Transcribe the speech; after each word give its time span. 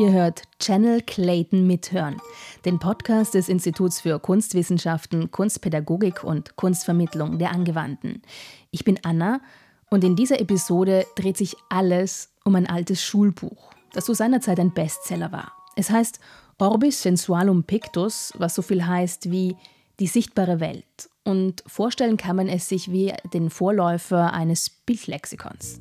Ihr 0.00 0.12
hört 0.12 0.44
Channel 0.58 1.02
Clayton 1.02 1.66
Mithören, 1.66 2.16
den 2.64 2.78
Podcast 2.78 3.34
des 3.34 3.50
Instituts 3.50 4.00
für 4.00 4.18
Kunstwissenschaften, 4.18 5.30
Kunstpädagogik 5.30 6.24
und 6.24 6.56
Kunstvermittlung 6.56 7.38
der 7.38 7.50
Angewandten. 7.50 8.22
Ich 8.70 8.84
bin 8.84 8.98
Anna 9.02 9.42
und 9.90 10.02
in 10.02 10.16
dieser 10.16 10.40
Episode 10.40 11.04
dreht 11.16 11.36
sich 11.36 11.54
alles 11.68 12.32
um 12.44 12.54
ein 12.54 12.66
altes 12.66 13.02
Schulbuch, 13.02 13.74
das 13.92 14.06
zu 14.06 14.14
seiner 14.14 14.40
Zeit 14.40 14.58
ein 14.58 14.72
Bestseller 14.72 15.32
war. 15.32 15.52
Es 15.76 15.90
heißt 15.90 16.18
Orbis 16.58 17.02
Sensualum 17.02 17.64
Pictus, 17.64 18.32
was 18.38 18.54
so 18.54 18.62
viel 18.62 18.86
heißt 18.86 19.30
wie 19.30 19.56
die 20.00 20.06
sichtbare 20.06 20.58
Welt. 20.60 21.10
Und 21.24 21.62
vorstellen 21.66 22.16
kann 22.16 22.36
man 22.36 22.48
es 22.48 22.68
sich 22.68 22.90
wie 22.90 23.12
den 23.32 23.50
Vorläufer 23.50 24.32
eines 24.32 24.70
Bildlexikons. 24.70 25.80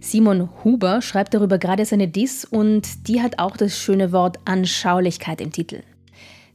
Simon 0.00 0.48
Huber 0.64 1.00
schreibt 1.00 1.32
darüber 1.32 1.58
gerade 1.58 1.84
seine 1.84 2.08
Diss 2.08 2.44
und 2.44 3.06
die 3.08 3.22
hat 3.22 3.38
auch 3.38 3.56
das 3.56 3.78
schöne 3.78 4.10
Wort 4.10 4.38
Anschaulichkeit 4.44 5.40
im 5.40 5.52
Titel. 5.52 5.82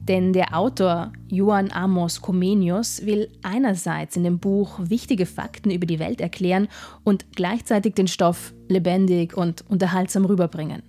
Denn 0.00 0.32
der 0.32 0.56
Autor 0.56 1.12
Johann 1.28 1.72
Amos 1.72 2.20
Comenius 2.20 3.04
will 3.04 3.30
einerseits 3.42 4.16
in 4.16 4.24
dem 4.24 4.38
Buch 4.38 4.78
wichtige 4.78 5.26
Fakten 5.26 5.70
über 5.70 5.86
die 5.86 5.98
Welt 5.98 6.20
erklären 6.20 6.68
und 7.04 7.32
gleichzeitig 7.34 7.94
den 7.94 8.06
Stoff 8.06 8.52
lebendig 8.68 9.36
und 9.36 9.64
unterhaltsam 9.68 10.26
rüberbringen. 10.26 10.82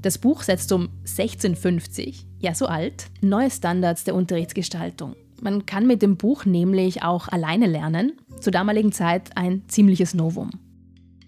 Das 0.00 0.18
Buch 0.18 0.42
setzt 0.42 0.70
um 0.72 0.90
1650, 1.00 2.26
ja 2.38 2.54
so 2.54 2.66
alt, 2.66 3.06
neue 3.20 3.50
Standards 3.50 4.04
der 4.04 4.14
Unterrichtsgestaltung. 4.14 5.16
Man 5.44 5.66
kann 5.66 5.86
mit 5.86 6.00
dem 6.00 6.16
Buch 6.16 6.46
nämlich 6.46 7.02
auch 7.02 7.28
alleine 7.28 7.66
lernen, 7.66 8.14
zur 8.40 8.50
damaligen 8.50 8.92
Zeit 8.92 9.36
ein 9.36 9.62
ziemliches 9.68 10.14
Novum. 10.14 10.50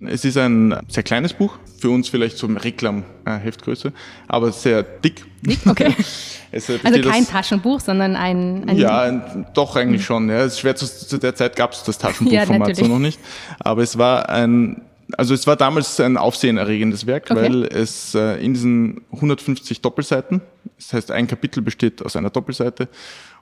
Es 0.00 0.24
ist 0.24 0.38
ein 0.38 0.74
sehr 0.88 1.02
kleines 1.02 1.34
Buch, 1.34 1.58
für 1.78 1.90
uns 1.90 2.08
vielleicht 2.08 2.38
so 2.38 2.46
Reklam-Heftgröße, 2.46 3.92
aber 4.26 4.52
sehr 4.52 4.82
dick. 4.82 5.26
Dick, 5.42 5.58
okay. 5.66 5.94
also 6.52 6.78
kein 6.78 7.02
das, 7.02 7.28
Taschenbuch, 7.28 7.80
sondern 7.80 8.16
ein... 8.16 8.66
ein 8.66 8.78
ja, 8.78 9.02
ein, 9.02 9.46
doch 9.52 9.76
eigentlich 9.76 10.06
schon. 10.06 10.30
Ja. 10.30 10.40
Es 10.44 10.54
ist 10.54 10.60
schwer, 10.60 10.76
zu, 10.76 10.86
zu 10.86 11.18
der 11.18 11.34
Zeit 11.34 11.54
gab 11.54 11.72
es 11.72 11.82
das 11.82 11.98
Taschenbuchformat 11.98 12.68
ja, 12.70 12.74
so 12.74 12.86
noch 12.86 12.98
nicht. 12.98 13.20
Aber 13.58 13.82
es 13.82 13.98
war 13.98 14.30
ein 14.30 14.80
also 15.16 15.34
es 15.34 15.46
war 15.46 15.56
damals 15.56 16.00
ein 16.00 16.16
aufsehenerregendes 16.16 17.06
Werk, 17.06 17.30
okay. 17.30 17.40
weil 17.40 17.64
es 17.64 18.14
äh, 18.14 18.44
in 18.44 18.54
diesen 18.54 19.02
150 19.12 19.80
Doppelseiten, 19.80 20.40
das 20.76 20.92
heißt 20.92 21.10
ein 21.12 21.28
Kapitel 21.28 21.62
besteht 21.62 22.04
aus 22.04 22.16
einer 22.16 22.30
Doppelseite 22.30 22.88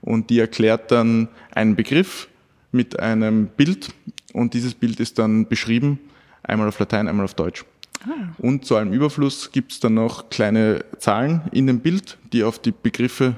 und 0.04 0.30
die 0.30 0.38
erklärt 0.38 0.90
dann 0.90 1.28
einen 1.52 1.76
Begriff 1.76 2.28
mit 2.72 3.00
einem 3.00 3.46
Bild 3.46 3.92
und 4.32 4.54
dieses 4.54 4.74
Bild 4.74 5.00
ist 5.00 5.18
dann 5.18 5.48
beschrieben 5.48 5.98
einmal 6.42 6.68
auf 6.68 6.78
Latein, 6.78 7.08
einmal 7.08 7.24
auf 7.24 7.34
Deutsch. 7.34 7.64
Ah. 8.06 8.34
Und 8.38 8.66
zu 8.66 8.76
allem 8.76 8.92
Überfluss 8.92 9.50
gibt 9.50 9.72
es 9.72 9.80
dann 9.80 9.94
noch 9.94 10.28
kleine 10.28 10.84
Zahlen 10.98 11.42
in 11.52 11.66
dem 11.66 11.80
Bild, 11.80 12.18
die 12.32 12.44
auf 12.44 12.58
die 12.58 12.72
Begriffe, 12.72 13.34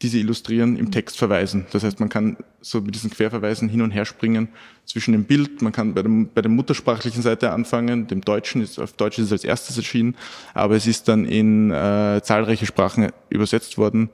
die 0.00 0.08
sie 0.08 0.20
illustrieren, 0.20 0.76
im 0.76 0.90
Text 0.90 1.18
verweisen. 1.18 1.66
Das 1.70 1.84
heißt, 1.84 2.00
man 2.00 2.08
kann 2.08 2.38
so 2.62 2.80
mit 2.80 2.94
diesen 2.94 3.10
Querverweisen 3.10 3.68
hin 3.68 3.82
und 3.82 3.90
her 3.90 4.06
springen 4.06 4.48
zwischen 4.86 5.12
dem 5.12 5.24
Bild. 5.24 5.60
Man 5.60 5.72
kann 5.72 5.92
bei, 5.92 6.02
dem, 6.02 6.28
bei 6.32 6.40
der 6.40 6.50
muttersprachlichen 6.50 7.22
Seite 7.22 7.52
anfangen. 7.52 8.06
Dem 8.06 8.22
Deutschen 8.22 8.62
ist, 8.62 8.78
auf 8.78 8.94
Deutsch 8.94 9.18
ist 9.18 9.26
es 9.26 9.32
als 9.32 9.44
erstes 9.44 9.76
erschienen, 9.76 10.16
aber 10.54 10.76
es 10.76 10.86
ist 10.86 11.08
dann 11.08 11.26
in 11.26 11.70
äh, 11.70 12.20
zahlreiche 12.22 12.64
Sprachen 12.64 13.12
übersetzt 13.28 13.76
worden 13.76 14.08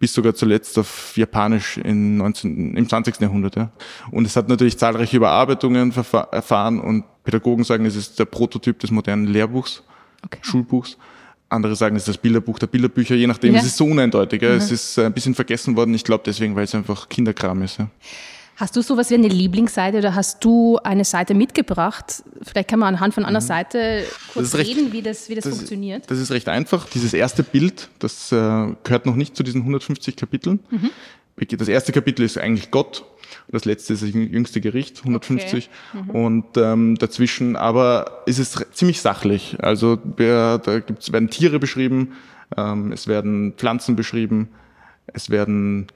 bis 0.00 0.14
sogar 0.14 0.34
zuletzt 0.34 0.78
auf 0.78 1.16
Japanisch 1.16 1.76
in 1.76 2.16
19, 2.16 2.74
im 2.74 2.88
20. 2.88 3.20
Jahrhundert. 3.20 3.54
Ja. 3.54 3.70
Und 4.10 4.24
es 4.24 4.34
hat 4.34 4.48
natürlich 4.48 4.78
zahlreiche 4.78 5.18
Überarbeitungen 5.18 5.92
erfahren 6.32 6.80
und 6.80 7.04
Pädagogen 7.22 7.64
sagen, 7.64 7.84
es 7.84 7.94
ist 7.94 8.18
der 8.18 8.24
Prototyp 8.24 8.80
des 8.80 8.90
modernen 8.90 9.26
Lehrbuchs, 9.26 9.82
okay. 10.24 10.38
Schulbuchs. 10.40 10.96
Andere 11.50 11.76
sagen, 11.76 11.96
es 11.96 12.02
ist 12.02 12.08
das 12.08 12.18
Bilderbuch 12.18 12.58
der 12.58 12.68
Bilderbücher, 12.68 13.14
je 13.14 13.26
nachdem, 13.26 13.52
ja. 13.52 13.60
es 13.60 13.66
ist 13.66 13.76
so 13.76 13.84
uneindeutig. 13.84 14.40
Ja. 14.40 14.50
Mhm. 14.50 14.56
Es 14.56 14.70
ist 14.70 14.98
ein 14.98 15.12
bisschen 15.12 15.34
vergessen 15.34 15.76
worden, 15.76 15.92
ich 15.94 16.04
glaube 16.04 16.22
deswegen, 16.24 16.56
weil 16.56 16.64
es 16.64 16.74
einfach 16.74 17.08
Kinderkram 17.08 17.62
ist. 17.62 17.78
Ja. 17.78 17.88
Hast 18.60 18.76
du 18.76 18.82
sowas 18.82 19.08
wie 19.10 19.14
eine 19.14 19.28
Lieblingsseite 19.28 19.98
oder 19.98 20.14
hast 20.14 20.44
du 20.44 20.78
eine 20.84 21.04
Seite 21.04 21.34
mitgebracht? 21.34 22.22
Vielleicht 22.42 22.68
kann 22.68 22.78
man 22.78 22.94
anhand 22.94 23.14
von 23.14 23.24
einer 23.24 23.40
mhm. 23.40 23.44
Seite 23.44 24.04
kurz 24.34 24.54
reden, 24.54 24.84
recht, 24.84 24.92
wie 24.92 25.02
das, 25.02 25.28
wie 25.30 25.34
das, 25.34 25.44
das, 25.44 25.54
funktioniert. 25.54 26.10
Das 26.10 26.18
ist 26.18 26.30
recht 26.30 26.48
einfach. 26.48 26.86
Dieses 26.88 27.14
erste 27.14 27.42
Bild, 27.42 27.88
das 27.98 28.30
äh, 28.32 28.36
gehört 28.84 29.06
noch 29.06 29.16
nicht 29.16 29.34
zu 29.34 29.42
diesen 29.42 29.62
150 29.62 30.14
Kapiteln. 30.14 30.60
Mhm. 30.70 30.90
Das 31.56 31.68
erste 31.68 31.92
Kapitel 31.92 32.22
ist 32.22 32.36
eigentlich 32.36 32.70
Gott 32.70 33.04
das 33.48 33.64
letzte 33.64 33.94
ist 33.94 34.02
das 34.02 34.12
jüngste 34.12 34.60
Gericht, 34.60 34.98
150. 34.98 35.70
Okay. 35.92 36.02
Mhm. 36.02 36.10
Und 36.10 36.44
ähm, 36.56 36.96
dazwischen 36.96 37.56
aber 37.56 38.22
ist 38.26 38.38
es 38.38 38.64
ziemlich 38.72 39.00
sachlich. 39.00 39.56
Also 39.60 39.96
da 39.96 40.58
gibt's, 40.86 41.12
werden 41.12 41.30
Tiere 41.30 41.58
beschrieben, 41.58 42.12
ähm, 42.56 42.92
es 42.92 43.06
werden 43.06 43.54
Pflanzen 43.56 43.96
beschrieben, 43.96 44.48
es 45.06 45.30
werden 45.30 45.88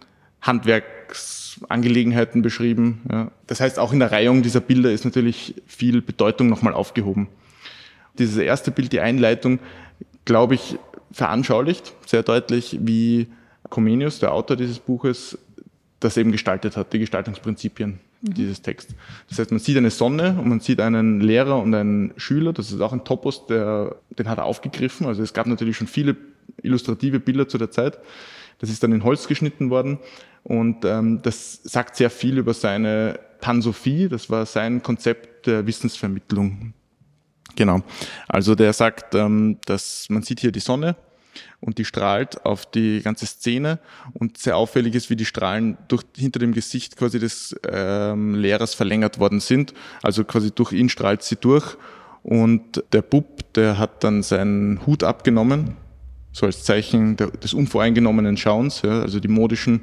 Handwerksangelegenheiten 0.44 2.42
beschrieben. 2.42 3.00
Ja. 3.10 3.30
Das 3.46 3.60
heißt, 3.60 3.78
auch 3.78 3.92
in 3.92 3.98
der 3.98 4.12
Reihung 4.12 4.42
dieser 4.42 4.60
Bilder 4.60 4.92
ist 4.92 5.04
natürlich 5.04 5.54
viel 5.66 6.00
Bedeutung 6.02 6.48
nochmal 6.48 6.74
aufgehoben. 6.74 7.28
Dieses 8.18 8.36
erste 8.36 8.70
Bild, 8.70 8.92
die 8.92 9.00
Einleitung, 9.00 9.58
glaube 10.24 10.54
ich, 10.54 10.78
veranschaulicht 11.10 11.94
sehr 12.06 12.22
deutlich, 12.22 12.78
wie 12.82 13.26
Comenius, 13.70 14.18
der 14.18 14.32
Autor 14.32 14.56
dieses 14.56 14.78
Buches, 14.78 15.38
das 16.00 16.16
eben 16.16 16.32
gestaltet 16.32 16.76
hat, 16.76 16.92
die 16.92 16.98
Gestaltungsprinzipien 16.98 17.98
mhm. 18.20 18.34
dieses 18.34 18.60
Texts. 18.60 18.94
Das 19.28 19.38
heißt, 19.38 19.50
man 19.50 19.60
sieht 19.60 19.78
eine 19.78 19.90
Sonne 19.90 20.36
und 20.38 20.48
man 20.48 20.60
sieht 20.60 20.80
einen 20.80 21.20
Lehrer 21.20 21.58
und 21.58 21.74
einen 21.74 22.12
Schüler, 22.16 22.52
das 22.52 22.70
ist 22.70 22.80
auch 22.80 22.92
ein 22.92 23.04
Topos, 23.04 23.46
der, 23.46 23.96
den 24.18 24.28
hat 24.28 24.38
er 24.38 24.44
aufgegriffen. 24.44 25.06
Also 25.06 25.22
es 25.22 25.32
gab 25.32 25.46
natürlich 25.46 25.76
schon 25.76 25.86
viele 25.86 26.16
illustrative 26.62 27.20
Bilder 27.20 27.48
zu 27.48 27.56
der 27.56 27.70
Zeit. 27.70 27.98
Das 28.58 28.70
ist 28.70 28.82
dann 28.82 28.92
in 28.92 29.02
Holz 29.02 29.26
geschnitten 29.26 29.70
worden 29.70 29.98
und 30.44 30.84
ähm, 30.84 31.20
das 31.22 31.60
sagt 31.64 31.96
sehr 31.96 32.10
viel 32.10 32.38
über 32.38 32.54
seine 32.54 33.18
Pansophie, 33.40 34.08
das 34.08 34.30
war 34.30 34.46
sein 34.46 34.82
Konzept 34.82 35.46
der 35.46 35.66
Wissensvermittlung. 35.66 36.74
Genau. 37.56 37.82
Also 38.28 38.54
der 38.54 38.72
sagt, 38.72 39.14
ähm, 39.14 39.58
dass 39.66 40.06
man 40.08 40.22
sieht 40.22 40.40
hier 40.40 40.52
die 40.52 40.60
Sonne 40.60 40.96
und 41.60 41.78
die 41.78 41.84
strahlt 41.84 42.44
auf 42.44 42.66
die 42.70 43.00
ganze 43.02 43.26
Szene 43.26 43.78
und 44.12 44.38
sehr 44.38 44.56
auffällig 44.56 44.94
ist, 44.94 45.08
wie 45.10 45.16
die 45.16 45.24
Strahlen 45.24 45.78
durch, 45.88 46.04
hinter 46.16 46.38
dem 46.38 46.52
Gesicht 46.52 46.96
quasi 46.96 47.18
des 47.18 47.56
ähm, 47.68 48.34
Lehrers 48.34 48.74
verlängert 48.74 49.18
worden 49.18 49.40
sind. 49.40 49.72
Also 50.02 50.24
quasi 50.24 50.50
durch 50.50 50.72
ihn 50.72 50.88
strahlt 50.88 51.22
sie 51.22 51.36
durch 51.36 51.76
und 52.22 52.82
der 52.92 53.02
Bub, 53.02 53.52
der 53.54 53.78
hat 53.78 54.04
dann 54.04 54.22
seinen 54.22 54.84
Hut 54.86 55.04
abgenommen, 55.04 55.76
so 56.32 56.46
als 56.46 56.64
Zeichen 56.64 57.16
der, 57.16 57.28
des 57.28 57.54
unvoreingenommenen 57.54 58.36
Schauens, 58.36 58.82
ja, 58.82 59.00
also 59.00 59.20
die 59.20 59.28
modischen 59.28 59.82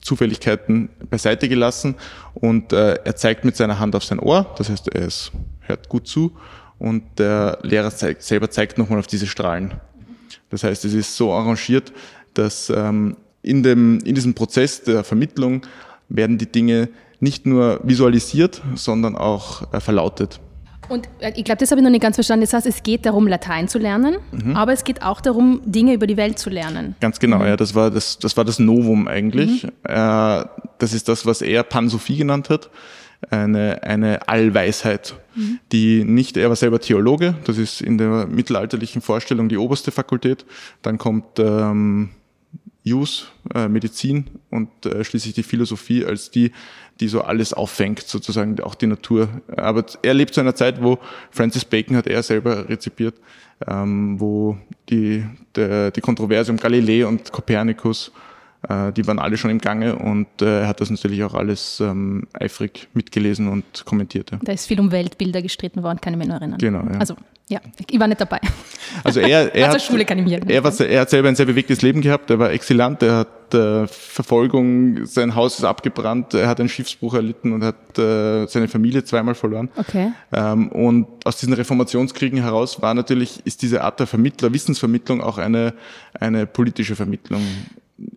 Zufälligkeiten 0.00 0.88
beiseite 1.08 1.48
gelassen 1.48 1.94
und 2.34 2.72
äh, 2.72 2.94
er 3.04 3.16
zeigt 3.16 3.44
mit 3.44 3.56
seiner 3.56 3.78
Hand 3.78 3.94
auf 3.94 4.04
sein 4.04 4.18
Ohr, 4.18 4.54
das 4.56 4.70
heißt, 4.70 4.88
er 4.88 5.06
ist, 5.06 5.32
hört 5.60 5.88
gut 5.88 6.08
zu 6.08 6.36
und 6.78 7.02
der 7.18 7.58
Lehrer 7.62 7.90
zeigt, 7.90 8.22
selber 8.22 8.50
zeigt 8.50 8.78
nochmal 8.78 8.98
auf 8.98 9.06
diese 9.06 9.26
Strahlen. 9.26 9.74
Das 10.48 10.64
heißt, 10.64 10.84
es 10.84 10.94
ist 10.94 11.16
so 11.16 11.32
arrangiert, 11.32 11.92
dass 12.34 12.70
ähm, 12.70 13.16
in, 13.42 13.62
dem, 13.62 13.98
in 14.00 14.14
diesem 14.14 14.34
Prozess 14.34 14.82
der 14.82 15.04
Vermittlung 15.04 15.62
werden 16.08 16.38
die 16.38 16.50
Dinge 16.50 16.88
nicht 17.20 17.46
nur 17.46 17.80
visualisiert, 17.84 18.62
sondern 18.74 19.16
auch 19.16 19.72
äh, 19.72 19.80
verlautet. 19.80 20.40
Und 20.90 21.08
äh, 21.20 21.32
ich 21.36 21.44
glaube, 21.44 21.58
das 21.58 21.70
habe 21.70 21.80
ich 21.80 21.84
noch 21.84 21.90
nicht 21.90 22.02
ganz 22.02 22.16
verstanden. 22.16 22.42
Das 22.44 22.52
heißt, 22.52 22.66
es 22.66 22.82
geht 22.82 23.06
darum, 23.06 23.26
Latein 23.26 23.68
zu 23.68 23.78
lernen, 23.78 24.16
mhm. 24.32 24.56
aber 24.56 24.72
es 24.72 24.84
geht 24.84 25.02
auch 25.02 25.20
darum, 25.20 25.62
Dinge 25.64 25.94
über 25.94 26.06
die 26.06 26.16
Welt 26.16 26.38
zu 26.38 26.50
lernen. 26.50 26.96
Ganz 27.00 27.18
genau, 27.18 27.38
mhm. 27.38 27.46
ja. 27.46 27.56
Das 27.56 27.74
war 27.74 27.90
das, 27.90 28.18
das 28.18 28.36
war 28.36 28.44
das 28.44 28.58
Novum 28.58 29.08
eigentlich. 29.08 29.64
Mhm. 29.64 29.70
Äh, 29.84 30.44
das 30.78 30.92
ist 30.92 31.08
das, 31.08 31.24
was 31.26 31.42
er 31.42 31.62
Pansophie 31.62 32.16
genannt 32.16 32.50
hat 32.50 32.70
eine, 33.28 33.82
eine 33.82 34.28
Allweisheit, 34.28 35.14
mhm. 35.34 35.58
die 35.72 36.04
nicht, 36.04 36.36
er 36.36 36.48
war 36.48 36.56
selber 36.56 36.80
Theologe, 36.80 37.34
das 37.44 37.58
ist 37.58 37.82
in 37.82 37.98
der 37.98 38.26
mittelalterlichen 38.26 39.02
Vorstellung 39.02 39.48
die 39.48 39.58
oberste 39.58 39.90
Fakultät, 39.90 40.46
dann 40.82 40.98
kommt 40.98 41.38
ähm, 41.38 42.10
Jus, 42.82 43.30
äh, 43.54 43.68
Medizin 43.68 44.26
und 44.50 44.68
äh, 44.86 45.04
schließlich 45.04 45.34
die 45.34 45.42
Philosophie 45.42 46.04
als 46.04 46.30
die, 46.30 46.52
die 47.00 47.08
so 47.08 47.22
alles 47.22 47.52
auffängt, 47.52 48.00
sozusagen 48.00 48.60
auch 48.60 48.74
die 48.74 48.86
Natur. 48.86 49.28
Aber 49.56 49.84
er 50.02 50.14
lebt 50.14 50.34
zu 50.34 50.40
einer 50.40 50.54
Zeit, 50.54 50.82
wo 50.82 50.98
Francis 51.30 51.64
Bacon 51.64 51.96
hat 51.96 52.06
er 52.06 52.22
selber 52.22 52.68
rezipiert, 52.68 53.14
ähm, 53.66 54.18
wo 54.18 54.56
die, 54.88 55.24
der, 55.54 55.90
die 55.90 56.00
Kontroverse 56.00 56.50
um 56.50 56.58
Galilei 56.58 57.06
und 57.06 57.32
Kopernikus 57.32 58.12
äh, 58.68 58.92
die 58.92 59.06
waren 59.06 59.18
alle 59.18 59.36
schon 59.36 59.50
im 59.50 59.58
Gange 59.58 59.96
und 59.96 60.42
äh, 60.42 60.62
er 60.62 60.68
hat 60.68 60.80
das 60.80 60.90
natürlich 60.90 61.24
auch 61.24 61.34
alles 61.34 61.80
ähm, 61.80 62.26
eifrig 62.32 62.88
mitgelesen 62.92 63.48
und 63.48 63.84
kommentiert. 63.86 64.30
Ja. 64.32 64.38
Da 64.42 64.52
ist 64.52 64.66
viel 64.66 64.78
um 64.80 64.90
Weltbilder 64.92 65.40
gestritten 65.40 65.82
worden, 65.82 66.00
kann 66.00 66.12
ich 66.12 66.18
mich 66.18 66.28
nur 66.28 66.36
erinnern. 66.36 66.58
Genau, 66.58 66.80
ja. 66.80 66.98
Also, 66.98 67.16
ja, 67.48 67.60
ich 67.88 67.98
war 67.98 68.06
nicht 68.06 68.20
dabei. 68.20 68.40
Also 69.04 69.20
er, 69.20 69.54
er, 69.54 69.70
hat, 69.70 69.82
Schule 69.82 70.04
kann 70.04 70.18
ich 70.18 70.24
mir 70.24 70.40
er, 70.46 70.64
war, 70.64 70.80
er 70.80 71.00
hat 71.00 71.10
selber 71.10 71.28
ein 71.28 71.36
sehr 71.36 71.46
bewegtes 71.46 71.82
Leben 71.82 72.00
gehabt, 72.00 72.30
er 72.30 72.38
war 72.38 72.50
Exilant, 72.50 73.02
er 73.02 73.16
hat 73.18 73.54
äh, 73.54 73.86
Verfolgung, 73.86 75.06
sein 75.06 75.34
Haus 75.34 75.58
ist 75.58 75.64
abgebrannt, 75.64 76.34
er 76.34 76.48
hat 76.48 76.60
einen 76.60 76.68
Schiffsbruch 76.68 77.14
erlitten 77.14 77.52
und 77.52 77.64
hat 77.64 77.98
äh, 77.98 78.46
seine 78.46 78.68
Familie 78.68 79.04
zweimal 79.04 79.34
verloren. 79.34 79.68
Okay. 79.76 80.12
Ähm, 80.32 80.68
und 80.68 81.06
aus 81.24 81.38
diesen 81.38 81.54
Reformationskriegen 81.54 82.40
heraus 82.40 82.80
war 82.82 82.94
natürlich, 82.94 83.40
ist 83.44 83.62
diese 83.62 83.82
Art 83.82 84.00
der 84.00 84.06
Vermittler, 84.06 84.52
Wissensvermittlung 84.52 85.20
auch 85.20 85.38
eine, 85.38 85.74
eine 86.18 86.46
politische 86.46 86.96
Vermittlung 86.96 87.42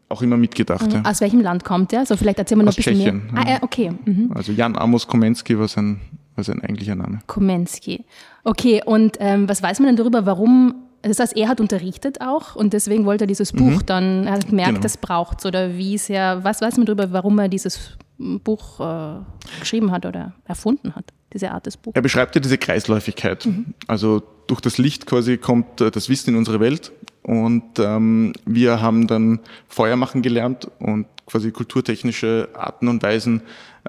auch 0.10 0.22
immer 0.22 0.38
mitgedacht. 0.38 0.88
Mhm. 0.88 1.04
Ja. 1.04 1.04
Aus 1.06 1.22
welchem 1.22 1.42
Land 1.42 1.64
kommt 1.64 1.94
er? 1.94 2.06
So 2.06 2.16
vielleicht 2.16 2.40
erzählen 2.40 2.60
wir 2.60 2.66
noch 2.66 2.70
Aus 2.70 2.78
ein 2.78 2.84
bisschen 2.84 2.98
Tschechien, 2.98 3.34
mehr. 3.34 3.48
Ja. 3.48 3.56
Ah, 3.56 3.60
okay. 3.64 3.92
Mhm. 4.06 4.32
Also 4.34 4.52
Jan 4.52 4.78
Amos 4.78 5.08
Komensky 5.08 5.58
war 5.58 5.68
sein, 5.68 6.00
war 6.36 6.44
sein 6.44 6.62
eigentlicher 6.62 6.96
Name. 6.96 7.20
Komensky. 7.28 8.06
Okay, 8.44 8.82
und 8.86 9.18
ähm, 9.20 9.48
was 9.48 9.62
weiß 9.62 9.80
man 9.80 9.88
denn 9.88 9.96
darüber, 9.96 10.26
warum, 10.26 10.76
das 11.02 11.20
heißt, 11.20 11.36
er 11.36 11.48
hat 11.48 11.62
unterrichtet 11.62 12.22
auch 12.22 12.56
und 12.56 12.74
deswegen 12.74 13.06
wollte 13.06 13.26
er 13.26 13.28
dieses 13.28 13.52
Buch 13.52 13.82
mhm. 13.82 13.86
dann, 13.86 14.28
er 14.28 14.34
hat 14.34 14.48
gemerkt, 14.48 14.72
genau. 14.72 14.82
das 14.82 14.98
braucht 14.98 15.40
es 15.40 15.46
oder 15.46 15.76
wie 15.76 15.96
ist 15.96 16.10
er, 16.10 16.44
was 16.44 16.62
weiß 16.62 16.78
man 16.78 16.86
darüber, 16.86 17.12
warum 17.12 17.40
er 17.40 17.50
dieses 17.50 17.98
Buch 18.18 18.80
äh, 18.80 19.16
geschrieben 19.60 19.92
hat 19.92 20.06
oder 20.06 20.34
erfunden 20.46 20.96
hat, 20.96 21.06
diese 21.34 21.52
Art 21.52 21.66
des 21.66 21.78
Buches? 21.78 21.96
Er 21.96 22.02
beschreibt 22.02 22.36
ja 22.36 22.42
diese 22.42 22.58
Kreisläufigkeit. 22.58 23.46
Mhm. 23.46 23.74
Also 23.88 24.24
durch 24.48 24.62
das 24.62 24.78
Licht 24.78 25.06
quasi 25.06 25.38
kommt 25.38 25.82
äh, 25.82 25.92
das 25.92 26.10
Wissen 26.10 26.32
in 26.32 26.36
unsere 26.36 26.60
Welt 26.60 26.92
und 27.24 27.80
ähm, 27.80 28.34
wir 28.46 28.82
haben 28.82 29.08
dann 29.08 29.40
Feuer 29.68 29.96
machen 29.96 30.22
gelernt 30.22 30.70
und 30.80 31.08
quasi 31.26 31.52
kulturtechnische 31.52 32.50
Arten 32.54 32.90
und 32.90 33.02
Weisen, 33.02 33.42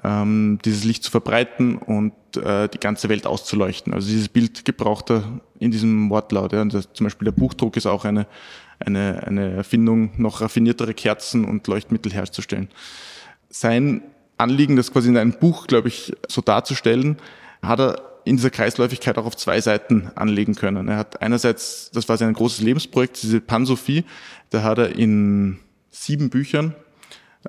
ähm, 0.02 0.58
dieses 0.64 0.84
Licht 0.84 1.02
zu 1.02 1.10
verbreiten 1.10 1.76
und 1.76 2.12
äh, 2.36 2.68
die 2.68 2.78
ganze 2.78 3.08
Welt 3.08 3.26
auszuleuchten. 3.26 3.92
Also 3.92 4.08
dieses 4.08 4.28
Bild 4.28 4.64
gebraucht 4.64 5.10
er 5.10 5.24
in 5.58 5.70
diesem 5.70 6.10
Wortlaut. 6.10 6.52
Ja. 6.52 6.64
Das, 6.64 6.92
zum 6.92 7.04
Beispiel 7.04 7.26
der 7.26 7.32
Buchdruck 7.32 7.76
ist 7.76 7.86
auch 7.86 8.04
eine, 8.04 8.26
eine, 8.78 9.24
eine 9.26 9.50
Erfindung, 9.52 10.12
noch 10.16 10.40
raffiniertere 10.40 10.94
Kerzen 10.94 11.44
und 11.44 11.66
Leuchtmittel 11.66 12.12
herzustellen. 12.12 12.68
Sein 13.50 14.02
Anliegen, 14.36 14.76
das 14.76 14.92
quasi 14.92 15.08
in 15.08 15.16
einem 15.16 15.32
Buch, 15.32 15.66
glaube 15.66 15.88
ich, 15.88 16.12
so 16.28 16.40
darzustellen, 16.40 17.18
hat 17.62 17.80
er 17.80 18.13
in 18.24 18.36
dieser 18.36 18.50
Kreisläufigkeit 18.50 19.18
auch 19.18 19.26
auf 19.26 19.36
zwei 19.36 19.60
Seiten 19.60 20.10
anlegen 20.14 20.54
können. 20.54 20.88
Er 20.88 20.96
hat 20.96 21.20
einerseits, 21.20 21.90
das 21.92 22.08
war 22.08 22.16
sein 22.16 22.32
großes 22.32 22.60
Lebensprojekt, 22.60 23.22
diese 23.22 23.40
Pansophie, 23.40 24.04
da 24.50 24.62
hat 24.62 24.78
er 24.78 24.96
in 24.96 25.58
sieben 25.90 26.30
Büchern, 26.30 26.74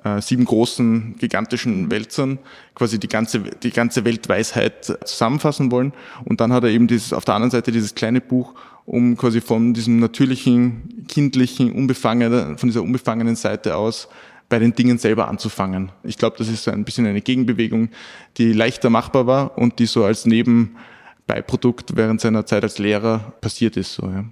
äh, 0.04 0.20
sieben 0.20 0.44
großen, 0.44 1.16
gigantischen 1.18 1.90
Wälzern 1.90 2.38
quasi 2.74 2.98
die 2.98 3.08
ganze, 3.08 3.40
die 3.40 3.70
ganze 3.70 4.04
Weltweisheit 4.04 4.84
zusammenfassen 4.84 5.70
wollen. 5.70 5.92
Und 6.24 6.40
dann 6.40 6.52
hat 6.52 6.64
er 6.64 6.70
eben 6.70 6.86
dieses, 6.86 7.12
auf 7.12 7.24
der 7.24 7.34
anderen 7.34 7.50
Seite 7.50 7.72
dieses 7.72 7.94
kleine 7.94 8.20
Buch, 8.20 8.54
um 8.84 9.16
quasi 9.16 9.40
von 9.40 9.74
diesem 9.74 9.98
natürlichen, 9.98 11.06
kindlichen, 11.08 11.72
unbefangenen, 11.72 12.58
von 12.58 12.68
dieser 12.68 12.82
unbefangenen 12.82 13.36
Seite 13.36 13.76
aus 13.76 14.08
bei 14.48 14.58
den 14.58 14.74
Dingen 14.74 14.98
selber 14.98 15.28
anzufangen. 15.28 15.90
Ich 16.02 16.18
glaube, 16.18 16.36
das 16.38 16.48
ist 16.48 16.64
so 16.64 16.70
ein 16.70 16.84
bisschen 16.84 17.06
eine 17.06 17.20
Gegenbewegung, 17.20 17.90
die 18.36 18.52
leichter 18.52 18.90
machbar 18.90 19.26
war 19.26 19.58
und 19.58 19.78
die 19.78 19.86
so 19.86 20.04
als 20.04 20.26
Nebenbeiprodukt 20.26 21.96
während 21.96 22.20
seiner 22.20 22.46
Zeit 22.46 22.62
als 22.62 22.78
Lehrer 22.78 23.34
passiert 23.40 23.76
ist. 23.76 23.94
So, 23.94 24.06
ja. 24.06 24.24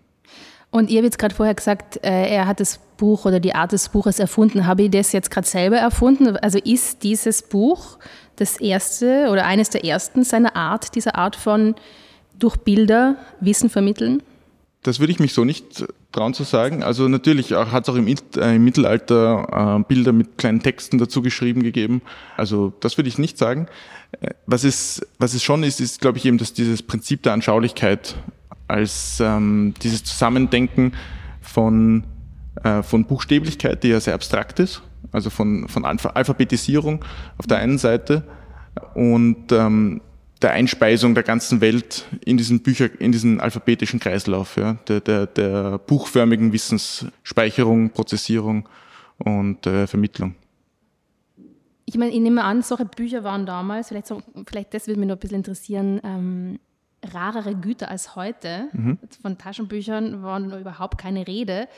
Und 0.71 0.91
ihr 0.91 0.99
habt 0.99 1.05
jetzt 1.05 1.19
gerade 1.19 1.35
vorher 1.35 1.55
gesagt, 1.55 2.03
äh, 2.05 2.29
er 2.29 2.47
hat 2.47 2.59
das 2.59 2.81
Buch 2.97 3.27
oder 3.27 3.39
die 3.39 3.55
Art 3.55 3.73
des 3.73 3.89
Buches 3.89 4.19
erfunden. 4.19 4.67
Habe 4.67 4.83
ich 4.83 4.91
das 4.91 5.13
jetzt 5.13 5.31
gerade 5.31 5.47
selber 5.47 5.77
erfunden? 5.77 6.37
Also 6.37 6.59
ist 6.59 7.03
dieses 7.05 7.43
Buch 7.43 7.99
das 8.37 8.61
erste 8.61 9.29
oder 9.31 9.47
eines 9.47 9.71
der 9.71 9.85
ersten 9.85 10.25
seiner 10.25 10.57
Art, 10.57 10.95
dieser 10.97 11.15
Art 11.17 11.37
von 11.37 11.77
durch 12.39 12.57
Bilder 12.57 13.17
Wissen 13.41 13.71
vermitteln? 13.71 14.23
Das 14.85 15.01
würde 15.01 15.13
ich 15.13 15.19
mich 15.19 15.33
so 15.33 15.45
nicht 15.45 15.87
trauen 16.13 16.35
zu 16.35 16.45
sagen. 16.45 16.83
Also 16.83 17.09
natürlich 17.09 17.53
hat 17.53 17.85
es 17.85 17.89
auch 17.89 17.97
im, 17.97 18.07
äh, 18.07 18.57
im 18.57 18.65
Mittelalter 18.65 19.79
äh, 19.81 19.85
Bilder 19.89 20.13
mit 20.13 20.37
kleinen 20.37 20.61
Texten 20.61 20.99
dazu 20.99 21.23
geschrieben 21.23 21.63
gegeben. 21.63 22.03
Also 22.37 22.75
das 22.81 22.99
würde 22.99 23.09
ich 23.09 23.17
nicht 23.17 23.39
sagen. 23.39 23.67
Äh, 24.21 24.35
was 24.47 24.63
es, 24.63 25.01
was 25.19 25.33
es 25.33 25.43
schon 25.43 25.63
ist, 25.63 25.81
ist, 25.81 26.03
glaube 26.03 26.19
ich, 26.19 26.27
eben, 26.27 26.37
dass 26.37 26.53
dieses 26.53 26.83
Prinzip 26.83 27.23
der 27.23 27.33
Anschaulichkeit 27.33 28.15
als 28.69 29.21
ähm, 29.21 29.73
dieses 29.83 30.05
Zusammendenken 30.05 30.93
von, 31.41 32.05
äh, 32.63 32.83
von 32.83 33.07
Buchstäblichkeit, 33.07 33.83
die 33.85 33.89
ja 33.89 34.01
sehr 34.01 34.15
abstrakt 34.15 34.61
ist, 34.61 34.83
also 35.13 35.31
von, 35.31 35.67
von 35.69 35.87
Alphabetisierung 35.87 37.03
auf 37.39 37.47
der 37.47 37.57
einen 37.57 37.79
Seite 37.79 38.23
und 38.95 39.51
ähm, 39.51 40.03
der 40.45 40.53
Einspeisung 40.53 41.15
der 41.15 41.25
ganzen 41.25 41.63
Welt 41.63 42.05
in 42.23 42.37
diesen 42.37 42.63
Bücher, 42.63 42.89
in 43.01 43.13
diesen 43.13 43.41
alphabetischen 43.41 43.99
Kreislauf, 43.99 44.59
ja, 44.59 44.75
der, 44.87 45.01
der, 45.01 45.27
der 45.27 45.79
buchförmigen 45.79 46.53
Wissensspeicherung, 46.53 47.91
Prozessierung 47.91 48.69
und 49.17 49.67
äh, 49.67 49.87
Vermittlung. 49.87 50.35
Ich 51.87 51.97
meine, 51.97 52.13
ich 52.13 52.21
nehme 52.21 52.45
an, 52.45 52.61
solche 52.61 52.85
Bücher 52.85 53.25
waren 53.25 53.47
damals, 53.47 53.89
vielleicht, 53.89 54.07
so, 54.07 54.23
vielleicht 54.47 54.75
das 54.75 54.87
würde 54.87 55.01
mich 55.01 55.09
noch 55.09 55.17
ein 55.17 55.21
bisschen 55.21 55.39
interessieren, 55.39 56.01
ähm, 56.05 56.59
rarere 57.03 57.55
Güter 57.55 57.91
als 57.91 58.15
heute. 58.15 58.69
Mhm. 58.73 58.99
Von 59.23 59.39
Taschenbüchern 59.39 60.23
war 60.23 60.41
noch 60.41 60.61
überhaupt 60.61 60.99
keine 60.99 61.27
Rede. 61.27 61.69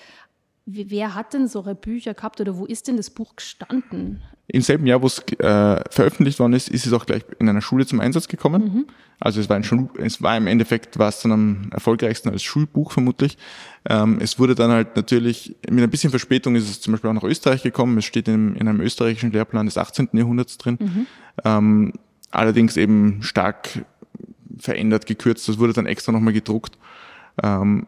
Wer 0.65 1.15
hat 1.15 1.35
denn 1.35 1.47
solche 1.47 1.77
Bücher 1.77 2.15
gehabt 2.15 2.41
oder 2.41 2.57
wo 2.57 2.67
ist 2.67 2.89
denn 2.89 2.97
das 2.97 3.11
Buch 3.11 3.37
gestanden? 3.37 4.23
Im 4.49 4.63
selben 4.63 4.87
Jahr, 4.87 5.03
wo 5.03 5.07
es 5.07 5.19
äh, 5.19 5.81
veröffentlicht 5.91 6.39
worden 6.39 6.53
ist, 6.53 6.69
ist 6.69 6.87
es 6.87 6.93
auch 6.93 7.05
gleich 7.05 7.25
in 7.39 7.49
einer 7.49 7.63
Schule 7.63 7.85
zum 7.85 8.01
Einsatz 8.01 8.29
gekommen. 8.29 8.63
Mhm. 8.63 8.87
Also 9.19 9.41
es 9.41 9.49
war, 9.49 9.57
ein 9.57 9.65
Schul 9.65 9.89
es 9.99 10.23
war 10.23 10.37
im 10.37 10.47
Endeffekt 10.47 10.99
war 10.99 11.09
es 11.09 11.21
dann 11.21 11.33
am 11.33 11.69
erfolgreichsten 11.73 12.29
als 12.29 12.43
Schulbuch 12.43 12.93
vermutlich. 12.93 13.39
Ähm, 13.89 14.19
es 14.21 14.39
wurde 14.39 14.55
dann 14.55 14.71
halt 14.71 14.95
natürlich, 14.95 15.57
mit 15.69 15.83
ein 15.83 15.91
bisschen 15.91 16.11
Verspätung 16.11 16.55
ist 16.55 16.69
es 16.69 16.81
zum 16.81 16.93
Beispiel 16.93 17.11
auch 17.11 17.15
nach 17.15 17.25
Österreich 17.25 17.63
gekommen. 17.63 17.99
Es 17.99 18.05
steht 18.05 18.29
in, 18.29 18.55
in 18.57 18.69
einem 18.69 18.81
österreichischen 18.81 19.33
Lehrplan 19.33 19.67
des 19.67 19.79
18. 19.79 20.11
Jahrhunderts 20.13 20.59
drin. 20.59 20.79
Mhm. 20.81 21.07
Ähm, 21.45 21.93
allerdings 22.31 22.77
eben 22.77 23.23
stark 23.23 23.85
verändert, 24.59 25.07
gekürzt. 25.07 25.49
Das 25.49 25.59
wurde 25.59 25.73
dann 25.73 25.87
extra 25.87 26.13
nochmal 26.13 26.35
gedruckt. 26.35 26.79
Ähm, 27.43 27.87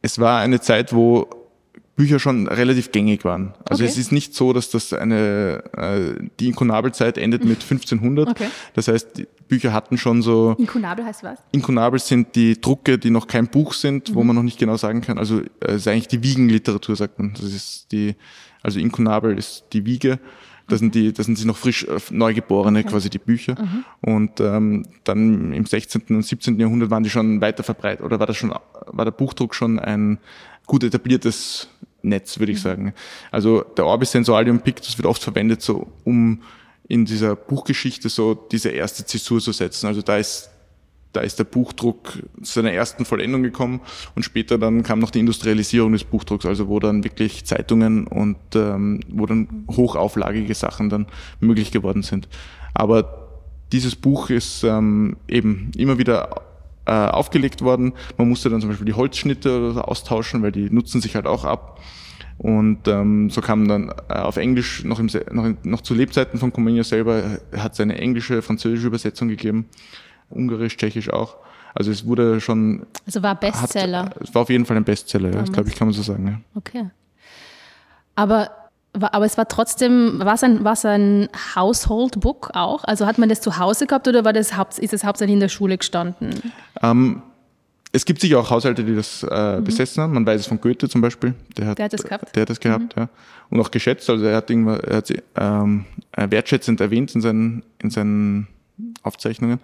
es 0.00 0.18
war 0.18 0.40
eine 0.40 0.60
Zeit, 0.60 0.92
wo 0.92 1.28
Bücher 1.94 2.18
schon 2.18 2.48
relativ 2.48 2.90
gängig 2.90 3.24
waren. 3.24 3.52
Also 3.68 3.84
okay. 3.84 3.92
es 3.92 3.98
ist 3.98 4.12
nicht 4.12 4.34
so, 4.34 4.54
dass 4.54 4.70
das 4.70 4.94
eine, 4.94 5.62
äh, 5.76 6.26
die 6.40 6.48
Inkunabelzeit 6.48 7.18
endet 7.18 7.44
mit 7.44 7.62
1500. 7.62 8.28
Okay. 8.30 8.46
Das 8.74 8.88
heißt, 8.88 9.18
die 9.18 9.28
Bücher 9.46 9.74
hatten 9.74 9.98
schon 9.98 10.22
so... 10.22 10.56
Inkunabel 10.58 11.04
heißt 11.04 11.22
was? 11.22 11.38
Inkunabel 11.52 12.00
sind 12.00 12.34
die 12.34 12.58
Drucke, 12.58 12.98
die 12.98 13.10
noch 13.10 13.26
kein 13.26 13.48
Buch 13.48 13.74
sind, 13.74 14.08
mhm. 14.08 14.14
wo 14.14 14.24
man 14.24 14.34
noch 14.34 14.42
nicht 14.42 14.58
genau 14.58 14.76
sagen 14.78 15.02
kann. 15.02 15.18
Also 15.18 15.42
es 15.60 15.76
ist 15.76 15.88
eigentlich 15.88 16.08
die 16.08 16.22
Wiegenliteratur, 16.22 16.96
sagt 16.96 17.18
man. 17.18 17.34
Das 17.34 17.52
ist 17.52 17.92
die, 17.92 18.16
also 18.62 18.80
Inkunabel 18.80 19.36
ist 19.36 19.64
die 19.74 19.84
Wiege. 19.84 20.18
Das 20.68 20.78
sind 20.78 20.94
die, 20.94 21.12
das 21.12 21.26
sind 21.26 21.36
sie 21.36 21.46
noch 21.46 21.58
frisch 21.58 21.84
äh, 21.84 21.98
Neugeborene, 22.10 22.78
okay. 22.78 22.88
quasi 22.88 23.10
die 23.10 23.18
Bücher. 23.18 23.56
Mhm. 23.60 23.84
Und 24.00 24.40
ähm, 24.40 24.86
dann 25.04 25.52
im 25.52 25.66
16. 25.66 26.04
und 26.08 26.22
17. 26.22 26.58
Jahrhundert 26.58 26.88
waren 26.88 27.02
die 27.02 27.10
schon 27.10 27.42
weiter 27.42 27.62
verbreitet 27.62 28.02
oder 28.02 28.18
war 28.18 28.26
das 28.26 28.38
schon, 28.38 28.54
war 28.86 29.04
der 29.04 29.12
Buchdruck 29.12 29.54
schon 29.54 29.78
ein 29.78 30.18
gut 30.66 30.84
etabliertes 30.84 31.68
Netz, 32.02 32.38
würde 32.38 32.52
ich 32.52 32.58
mhm. 32.58 32.62
sagen. 32.62 32.94
Also 33.30 33.62
der 33.76 33.86
Orbis 33.86 34.12
Sensorium 34.12 34.60
Pictus 34.60 34.98
wird 34.98 35.06
oft 35.06 35.22
verwendet, 35.22 35.62
so 35.62 35.88
um 36.04 36.42
in 36.88 37.04
dieser 37.04 37.36
Buchgeschichte 37.36 38.08
so 38.08 38.34
diese 38.34 38.70
erste 38.70 39.04
Zäsur 39.06 39.40
zu 39.40 39.52
setzen. 39.52 39.86
Also 39.86 40.02
da 40.02 40.16
ist 40.16 40.50
da 41.12 41.20
ist 41.20 41.38
der 41.38 41.44
Buchdruck 41.44 42.22
zu 42.42 42.52
seiner 42.52 42.72
ersten 42.72 43.04
Vollendung 43.04 43.42
gekommen 43.42 43.80
und 44.14 44.22
später 44.22 44.56
dann 44.58 44.82
kam 44.82 44.98
noch 44.98 45.10
die 45.10 45.20
Industrialisierung 45.20 45.92
des 45.92 46.04
Buchdrucks, 46.04 46.46
also 46.46 46.68
wo 46.68 46.80
dann 46.80 47.04
wirklich 47.04 47.44
Zeitungen 47.44 48.06
und 48.06 48.38
ähm, 48.54 49.00
wo 49.08 49.26
dann 49.26 49.66
hochauflagige 49.70 50.54
Sachen 50.54 50.88
dann 50.88 51.06
möglich 51.40 51.70
geworden 51.70 52.02
sind. 52.02 52.28
Aber 52.72 53.28
dieses 53.72 53.96
Buch 53.96 54.30
ist 54.30 54.64
ähm, 54.64 55.16
eben 55.28 55.70
immer 55.76 55.98
wieder 55.98 56.41
äh, 56.86 56.92
aufgelegt 56.92 57.62
worden. 57.62 57.92
Man 58.16 58.28
musste 58.28 58.50
dann 58.50 58.60
zum 58.60 58.70
Beispiel 58.70 58.86
die 58.86 58.94
Holzschnitte 58.94 59.72
so 59.72 59.80
austauschen, 59.80 60.42
weil 60.42 60.52
die 60.52 60.70
nutzen 60.70 61.00
sich 61.00 61.14
halt 61.14 61.26
auch 61.26 61.44
ab. 61.44 61.80
Und 62.38 62.88
ähm, 62.88 63.30
so 63.30 63.40
kam 63.40 63.68
dann 63.68 63.92
äh, 64.08 64.14
auf 64.14 64.36
Englisch, 64.36 64.84
noch, 64.84 64.98
im, 64.98 65.08
noch, 65.30 65.50
noch 65.62 65.80
zu 65.82 65.94
Lebzeiten 65.94 66.40
von 66.40 66.52
Comenius 66.52 66.88
selber, 66.88 67.38
hat 67.56 67.76
seine 67.76 67.98
englische, 67.98 68.42
französische 68.42 68.88
Übersetzung 68.88 69.28
gegeben, 69.28 69.68
ungarisch, 70.28 70.76
tschechisch 70.76 71.10
auch. 71.10 71.36
Also 71.74 71.90
es 71.90 72.04
wurde 72.04 72.40
schon... 72.40 72.86
Also 73.06 73.22
war 73.22 73.34
Bestseller. 73.34 74.06
Hat, 74.06 74.16
es 74.20 74.34
war 74.34 74.42
auf 74.42 74.50
jeden 74.50 74.66
Fall 74.66 74.76
ein 74.76 74.84
Bestseller, 74.84 75.30
ja, 75.30 75.40
das 75.40 75.52
glaube 75.52 75.68
ich, 75.68 75.76
kann 75.76 75.86
man 75.88 75.94
so 75.94 76.02
sagen. 76.02 76.26
Ja. 76.26 76.40
Okay. 76.54 76.90
Aber 78.14 78.50
aber 79.00 79.24
es 79.24 79.38
war 79.38 79.48
trotzdem, 79.48 80.20
war 80.22 80.34
es 80.34 80.44
ein, 80.44 80.66
ein 80.66 81.28
Household 81.56 82.20
Book 82.20 82.50
auch? 82.54 82.84
Also 82.84 83.06
hat 83.06 83.18
man 83.18 83.28
das 83.28 83.40
zu 83.40 83.58
Hause 83.58 83.86
gehabt 83.86 84.06
oder 84.06 84.24
war 84.24 84.32
das 84.32 84.52
ist 84.78 84.92
es 84.92 85.04
hauptsächlich 85.04 85.34
in 85.34 85.40
der 85.40 85.48
Schule 85.48 85.78
gestanden? 85.78 86.52
Ähm, 86.82 87.22
es 87.92 88.04
gibt 88.04 88.20
sicher 88.20 88.38
auch 88.38 88.50
Haushalte, 88.50 88.84
die 88.84 88.94
das 88.94 89.22
äh, 89.22 89.58
mhm. 89.58 89.64
besessen 89.64 90.02
haben. 90.02 90.14
Man 90.14 90.26
weiß 90.26 90.40
es 90.40 90.46
von 90.46 90.60
Goethe 90.60 90.88
zum 90.88 91.00
Beispiel. 91.00 91.34
Der 91.56 91.68
hat, 91.68 91.78
der 91.78 91.84
hat 91.86 91.92
das 91.92 92.02
gehabt. 92.02 92.36
Der 92.36 92.42
hat 92.42 92.50
das 92.50 92.60
gehabt, 92.60 92.96
mhm. 92.96 93.02
ja. 93.02 93.08
Und 93.50 93.60
auch 93.60 93.70
geschätzt. 93.70 94.08
Also 94.10 94.24
er 94.24 94.36
hat, 94.36 94.50
irgendwann, 94.50 94.80
er 94.80 94.96
hat 94.96 95.06
sie 95.06 95.22
ähm, 95.36 95.84
wertschätzend 96.16 96.80
erwähnt 96.80 97.14
in 97.14 97.20
seinen, 97.20 97.64
in 97.82 97.90
seinen 97.90 98.48
Aufzeichnungen. 99.02 99.60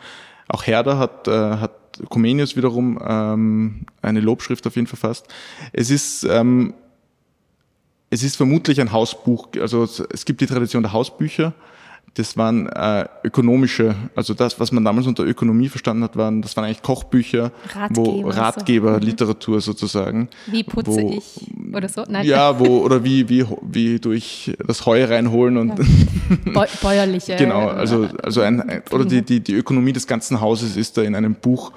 Auch 0.49 0.67
Herder 0.67 0.99
hat, 0.99 1.29
äh, 1.29 1.31
hat 1.31 1.73
Comenius 2.09 2.57
wiederum 2.57 2.99
ähm, 3.07 3.87
eine 4.03 4.21
Lobschrift 4.21 4.67
auf 4.67 4.77
ihn 4.77 4.87
verfasst. 4.87 5.27
Es 5.73 5.91
ist, 5.91 6.25
ähm, 6.25 6.75
es 8.11 8.23
ist 8.23 8.37
vermutlich 8.37 8.81
ein 8.81 8.93
Hausbuch, 8.93 9.49
also 9.61 9.85
es 9.85 10.25
gibt 10.25 10.41
die 10.41 10.47
Tradition 10.47 10.83
der 10.83 10.93
Hausbücher, 10.93 11.53
das 12.15 12.37
waren 12.37 12.67
äh, 12.69 13.07
ökonomische, 13.23 13.95
also 14.17 14.35
das, 14.35 14.59
was 14.59 14.73
man 14.73 14.85
damals 14.85 15.07
unter 15.07 15.25
Ökonomie 15.25 15.69
verstanden 15.69 16.03
hat, 16.03 16.17
waren, 16.17 16.43
das 16.43 16.57
waren 16.57 16.65
eigentlich 16.65 16.83
Kochbücher, 16.83 17.53
Ratgeber, 17.75 18.07
wo 18.07 18.29
Ratgeberliteratur 18.29 19.57
mhm. 19.57 19.61
sozusagen. 19.61 20.29
Wie 20.47 20.65
putze 20.65 20.91
wo, 20.91 21.11
ich 21.11 21.75
oder 21.75 21.89
so? 21.89 22.05
Nein. 22.09 22.27
Ja, 22.27 22.59
wo, 22.59 22.79
oder 22.85 23.05
wie, 23.05 23.29
wie, 23.29 23.47
wie 23.63 24.01
durch 24.01 24.57
das 24.67 24.85
Heu 24.85 25.05
reinholen 25.05 25.59
und. 25.59 25.79
Ja. 25.79 26.67
Bäuerliche. 26.83 27.37
genau, 27.37 27.69
also, 27.69 28.09
also 28.23 28.41
ein, 28.41 28.63
ein 28.63 28.83
oder 28.91 29.05
die, 29.05 29.23
die, 29.23 29.41
die 29.41 29.55
Ökonomie 29.55 29.93
des 29.93 30.07
ganzen 30.07 30.41
Hauses 30.41 30.77
ist 30.77 30.97
da 30.97 31.03
in 31.03 31.15
einem 31.15 31.35
Buch 31.35 31.73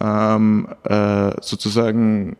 ähm, 0.00 0.68
äh, 0.84 1.30
sozusagen 1.40 2.36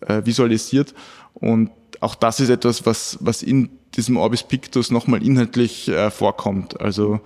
äh, 0.00 0.22
visualisiert 0.24 0.94
und 1.34 1.70
auch 2.00 2.14
das 2.14 2.40
ist 2.40 2.48
etwas, 2.48 2.86
was, 2.86 3.18
was 3.20 3.42
in 3.42 3.70
diesem 3.94 4.16
Orbis 4.16 4.42
Pictus 4.42 4.90
nochmal 4.90 5.22
inhaltlich 5.22 5.88
äh, 5.88 6.10
vorkommt. 6.10 6.80
Also 6.80 7.20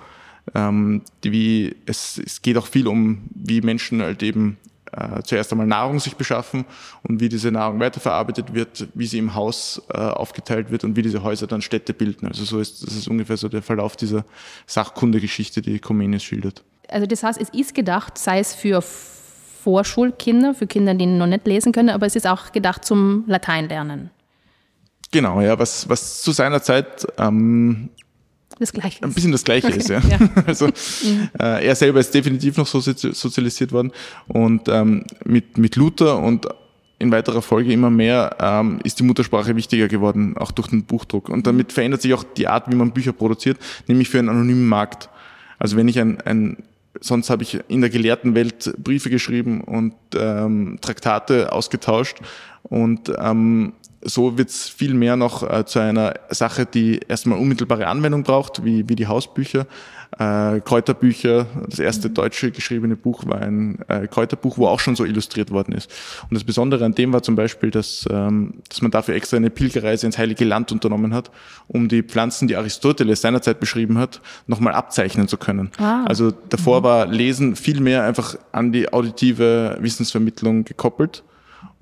ähm, 0.55 1.03
die, 1.23 1.33
wie, 1.33 1.77
es, 1.87 2.21
es 2.25 2.43
geht 2.43 2.57
auch 2.57 2.67
viel 2.67 2.87
um, 2.87 3.23
wie 3.35 3.61
Menschen 3.61 4.03
halt 4.03 4.23
eben 4.23 4.59
äh, 4.93 5.23
zuerst 5.23 5.53
einmal 5.53 5.67
Nahrung 5.67 6.01
sich 6.01 6.17
beschaffen 6.17 6.65
und 7.03 7.21
wie 7.21 7.29
diese 7.29 7.51
Nahrung 7.51 7.81
weiterverarbeitet 7.81 8.55
wird, 8.55 8.89
wie 8.95 9.07
sie 9.07 9.19
im 9.19 9.35
Haus 9.35 9.83
äh, 9.93 9.99
aufgeteilt 9.99 10.71
wird 10.71 10.85
und 10.85 10.97
wie 10.97 11.03
diese 11.03 11.23
Häuser 11.23 11.47
dann 11.47 11.63
Städte 11.63 11.95
bilden. 11.95 12.27
Also 12.27 12.45
so 12.45 12.61
ist 12.61 12.87
das 12.87 12.95
ist 12.95 13.09
ungefähr 13.09 13.37
so 13.37 13.49
der 13.49 13.63
Verlauf 13.63 13.97
dieser 13.97 14.25
Sachkundegeschichte, 14.67 15.63
die 15.63 15.79
Comenius 15.79 16.23
schildert. 16.23 16.63
Also 16.89 17.07
das 17.07 17.23
heißt, 17.23 17.41
es 17.41 17.49
ist 17.51 17.75
gedacht, 17.75 18.19
sei 18.19 18.39
es 18.41 18.55
für 18.55 18.83
Vorschulkinder, 18.83 20.55
für 20.55 20.67
Kinder, 20.67 20.95
die 20.95 21.07
noch 21.07 21.27
nicht 21.27 21.47
lesen 21.47 21.73
können, 21.73 21.89
aber 21.89 22.07
es 22.07 22.17
ist 22.17 22.27
auch 22.27 22.53
gedacht 22.53 22.85
zum 22.85 23.25
Lateinlernen. 23.27 24.11
Genau, 25.15 25.41
ja, 25.41 25.57
was, 25.57 25.89
was 25.89 26.23
zu 26.23 26.33
seiner 26.33 26.61
Zeit 26.61 27.07
ähm, 27.19 27.89
das 28.59 28.73
Gleiche 28.73 29.01
ein 29.05 29.13
bisschen 29.13 29.31
das 29.31 29.45
Gleiche 29.45 29.69
ist. 29.69 29.89
Ja. 29.89 30.01
ja. 30.01 30.19
Also 30.47 30.67
äh, 31.39 31.65
er 31.65 31.77
selber 31.77 32.01
ist 32.01 32.13
definitiv 32.13 32.57
noch 32.57 32.67
so 32.67 32.81
sozialisiert 32.81 33.71
worden 33.71 33.93
und 34.27 34.69
ähm, 34.69 35.05
mit, 35.25 35.57
mit 35.57 35.77
Luther 35.77 36.19
und 36.19 36.49
in 36.99 37.13
weiterer 37.13 37.43
Folge 37.43 37.73
immer 37.73 37.91
mehr 37.91 38.37
ähm, 38.41 38.81
ist 38.83 38.99
die 38.99 39.05
Muttersprache 39.05 39.55
wichtiger 39.55 39.87
geworden, 39.87 40.37
auch 40.37 40.51
durch 40.51 40.67
den 40.67 40.83
Buchdruck. 40.83 41.29
Und 41.29 41.47
damit 41.47 41.73
verändert 41.73 42.03
sich 42.03 42.13
auch 42.13 42.25
die 42.25 42.49
Art, 42.49 42.69
wie 42.69 42.75
man 42.75 42.91
Bücher 42.91 43.13
produziert, 43.13 43.59
nämlich 43.87 44.09
für 44.09 44.19
einen 44.19 44.31
anonymen 44.31 44.67
Markt. 44.67 45.11
Also 45.61 45.77
wenn 45.77 45.87
ich 45.87 46.01
ein, 46.01 46.21
ein 46.23 46.65
sonst 47.01 47.31
habe 47.31 47.45
ich 47.45 47.61
in 47.69 47.83
der 47.83 47.91
gelehrten 47.91 48.35
Welt 48.35 48.75
Briefe 48.83 49.11
geschrieben 49.11 49.61
und 49.61 49.95
ähm, 50.17 50.79
Traktate 50.81 51.53
ausgetauscht 51.53 52.19
und 52.65 53.13
ähm, 53.17 53.75
so 54.05 54.39
wird 54.39 54.51
es 54.51 54.69
viel 54.69 54.95
mehr 54.95 55.17
noch 55.17 55.43
äh, 55.43 55.65
zu 55.65 55.79
einer 55.79 56.15
Sache, 56.31 56.67
die 56.67 57.01
erstmal 57.09 57.39
unmittelbare 57.39 57.87
Anwendung 57.87 58.23
braucht, 58.23 58.65
wie, 58.65 58.89
wie 58.89 58.97
die 58.97 59.07
Hausbücher. 59.07 59.67
Äh, 60.19 60.61
Kräuterbücher, 60.61 61.47
das 61.69 61.81
erste 61.81 62.09
mhm. 62.09 62.15
deutsche 62.15 62.51
geschriebene 62.53 62.95
Buch 62.95 63.27
war 63.27 63.41
ein 63.41 63.81
äh, 63.89 64.07
Kräuterbuch, 64.07 64.59
wo 64.59 64.69
auch 64.69 64.79
schon 64.79 64.95
so 64.95 65.05
illustriert 65.05 65.51
worden 65.51 65.73
ist. 65.73 65.91
Und 66.23 66.35
das 66.35 66.45
Besondere 66.45 66.85
an 66.85 66.95
dem 66.95 67.13
war 67.13 67.23
zum 67.23 67.35
Beispiel, 67.35 67.71
dass, 67.71 68.07
ähm, 68.11 68.55
dass 68.69 68.81
man 68.81 68.93
dafür 68.93 69.17
extra 69.17 69.39
eine 69.39 69.51
Pilgerreise 69.51 70.07
ins 70.07 70.19
Heilige 70.19 70.45
Land 70.45 70.71
unternommen 70.71 71.15
hat, 71.15 71.33
um 71.67 71.89
die 71.89 72.03
Pflanzen, 72.03 72.47
die 72.47 72.57
Aristoteles 72.57 73.23
seinerzeit 73.23 73.59
beschrieben 73.59 73.99
hat, 73.99 74.21
nochmal 74.47 74.75
abzeichnen 74.75 75.27
zu 75.27 75.37
können. 75.37 75.73
Ah. 75.79 76.05
Also 76.05 76.31
davor 76.31 76.81
mhm. 76.81 76.85
war 76.85 77.07
Lesen 77.07 77.57
viel 77.57 77.81
mehr 77.81 78.05
einfach 78.05 78.37
an 78.53 78.71
die 78.71 78.93
auditive 78.93 79.79
Wissensvermittlung 79.81 80.65
gekoppelt. 80.65 81.25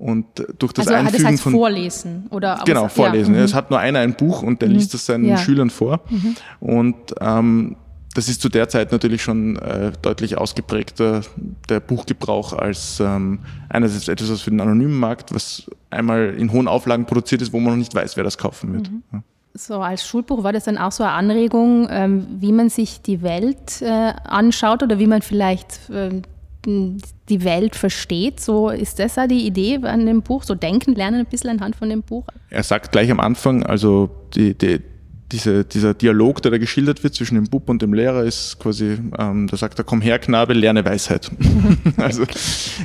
Und 0.03 0.25
durch 0.59 0.73
das 0.73 0.87
also, 0.87 0.99
Einfügen 0.99 1.23
das 1.23 1.31
heißt 1.31 1.43
von 1.43 1.53
vorlesen 1.53 2.27
oder 2.29 2.61
genau 2.65 2.89
vorlesen. 2.89 3.35
Ja, 3.35 3.39
mhm. 3.39 3.45
es 3.45 3.53
hat 3.53 3.69
nur 3.69 3.79
einer 3.79 3.99
ein 3.99 4.15
Buch 4.15 4.43
und 4.43 4.61
der 4.61 4.67
mhm. 4.67 4.75
liest 4.75 4.93
das 4.93 5.05
seinen 5.05 5.23
ja. 5.23 5.37
Schülern 5.37 5.69
vor. 5.69 6.01
Mhm. 6.09 6.35
Und 6.59 6.95
ähm, 7.21 7.77
das 8.13 8.27
ist 8.27 8.41
zu 8.41 8.49
der 8.49 8.67
Zeit 8.67 8.91
natürlich 8.91 9.23
schon 9.23 9.55
äh, 9.55 9.93
deutlich 10.01 10.37
ausgeprägter 10.37 11.21
der 11.69 11.79
Buchgebrauch 11.79 12.51
als 12.51 12.99
ähm, 12.99 13.39
einerseits 13.69 14.09
etwas 14.09 14.29
was 14.29 14.41
für 14.41 14.49
den 14.49 14.59
anonymen 14.59 14.99
Markt, 14.99 15.33
was 15.33 15.71
einmal 15.89 16.35
in 16.37 16.51
hohen 16.51 16.67
Auflagen 16.67 17.05
produziert 17.05 17.41
ist, 17.41 17.53
wo 17.53 17.61
man 17.61 17.71
noch 17.71 17.77
nicht 17.77 17.95
weiß, 17.95 18.17
wer 18.17 18.25
das 18.25 18.37
kaufen 18.37 18.73
wird. 18.73 18.91
Mhm. 18.91 19.03
Ja. 19.13 19.23
So 19.53 19.75
als 19.75 20.05
Schulbuch 20.05 20.43
war 20.43 20.51
das 20.51 20.65
dann 20.65 20.77
auch 20.77 20.91
so 20.91 21.03
eine 21.03 21.13
Anregung, 21.13 21.87
ähm, 21.89 22.27
wie 22.41 22.51
man 22.51 22.69
sich 22.69 23.01
die 23.01 23.21
Welt 23.21 23.81
äh, 23.81 24.13
anschaut 24.25 24.83
oder 24.83 24.99
wie 24.99 25.07
man 25.07 25.21
vielleicht 25.21 25.79
ähm, 25.93 26.23
die 26.65 27.43
Welt 27.43 27.75
versteht. 27.75 28.39
So 28.39 28.69
ist 28.69 28.99
das 28.99 29.17
auch 29.17 29.27
die 29.27 29.45
Idee 29.45 29.79
an 29.83 30.05
dem 30.05 30.21
Buch, 30.21 30.43
so 30.43 30.55
denken, 30.55 30.95
lernen 30.95 31.21
ein 31.21 31.25
bisschen 31.25 31.49
anhand 31.49 31.75
von 31.75 31.89
dem 31.89 32.01
Buch. 32.01 32.25
Er 32.49 32.63
sagt 32.63 32.91
gleich 32.91 33.11
am 33.11 33.19
Anfang, 33.19 33.63
also 33.63 34.09
die, 34.35 34.57
die, 34.57 34.79
diese, 35.31 35.65
dieser 35.65 35.93
Dialog, 35.93 36.41
der 36.41 36.51
da 36.51 36.57
geschildert 36.57 37.03
wird 37.03 37.15
zwischen 37.15 37.35
dem 37.35 37.45
Bub 37.45 37.67
und 37.69 37.81
dem 37.81 37.93
Lehrer, 37.93 38.23
ist 38.23 38.59
quasi, 38.59 38.97
ähm, 39.17 39.47
da 39.47 39.57
sagt 39.57 39.79
er, 39.79 39.83
komm 39.83 40.01
her, 40.01 40.19
Knabe, 40.19 40.53
lerne 40.53 40.85
Weisheit. 40.85 41.31
also 41.97 42.23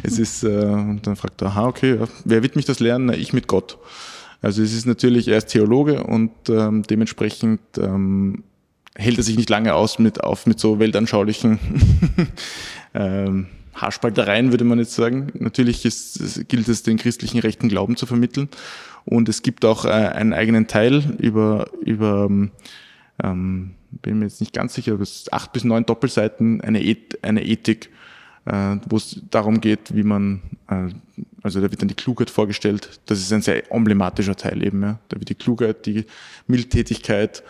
es 0.02 0.18
ist, 0.18 0.42
äh, 0.44 0.48
und 0.48 1.06
dann 1.06 1.16
fragt 1.16 1.42
er, 1.42 1.48
aha, 1.48 1.66
okay, 1.66 1.98
wer 2.24 2.42
wird 2.42 2.56
mich 2.56 2.64
das 2.64 2.80
lernen? 2.80 3.06
Na, 3.06 3.14
ich 3.14 3.32
mit 3.32 3.46
Gott. 3.46 3.78
Also 4.40 4.62
es 4.62 4.72
ist 4.72 4.86
natürlich, 4.86 5.28
er 5.28 5.38
ist 5.38 5.48
Theologe 5.48 6.04
und 6.04 6.30
ähm, 6.48 6.84
dementsprechend 6.84 7.60
ähm, 7.76 8.44
hält 8.94 9.18
er 9.18 9.24
sich 9.24 9.36
nicht 9.36 9.50
lange 9.50 9.74
aus 9.74 9.98
mit, 9.98 10.22
auf 10.22 10.46
mit 10.46 10.60
so 10.60 10.78
weltanschaulichen 10.78 11.58
ähm, 12.94 13.46
Haarspaltereien, 13.80 14.50
würde 14.50 14.64
man 14.64 14.78
jetzt 14.78 14.94
sagen. 14.94 15.28
Natürlich 15.34 15.84
ist, 15.84 16.48
gilt 16.48 16.68
es, 16.68 16.82
den 16.82 16.98
christlichen 16.98 17.38
rechten 17.38 17.68
Glauben 17.68 17.96
zu 17.96 18.06
vermitteln. 18.06 18.48
Und 19.04 19.28
es 19.28 19.42
gibt 19.42 19.64
auch 19.64 19.84
äh, 19.84 19.88
einen 19.88 20.34
eigenen 20.34 20.66
Teil 20.66 21.16
über, 21.18 21.70
über 21.80 22.28
ähm, 23.22 23.74
bin 23.90 24.18
mir 24.18 24.26
jetzt 24.26 24.40
nicht 24.40 24.52
ganz 24.52 24.74
sicher, 24.74 24.92
aber 24.92 25.02
es 25.02 25.16
ist 25.16 25.32
acht 25.32 25.52
bis 25.52 25.64
neun 25.64 25.86
Doppelseiten, 25.86 26.60
eine, 26.60 26.84
Eth 26.84 27.18
eine 27.22 27.44
Ethik, 27.44 27.90
äh, 28.44 28.76
wo 28.88 28.96
es 28.96 29.22
darum 29.30 29.60
geht, 29.60 29.94
wie 29.94 30.02
man, 30.02 30.42
äh, 30.68 30.88
also 31.42 31.60
da 31.60 31.70
wird 31.70 31.80
dann 31.80 31.88
die 31.88 31.94
Klugheit 31.94 32.30
vorgestellt. 32.30 33.00
Das 33.06 33.18
ist 33.18 33.32
ein 33.32 33.42
sehr 33.42 33.72
emblematischer 33.72 34.36
Teil 34.36 34.62
eben. 34.62 34.82
Ja. 34.82 34.98
Da 35.08 35.18
wird 35.18 35.28
die 35.28 35.34
Klugheit, 35.34 35.86
die 35.86 36.04
Mildtätigkeit 36.46 37.42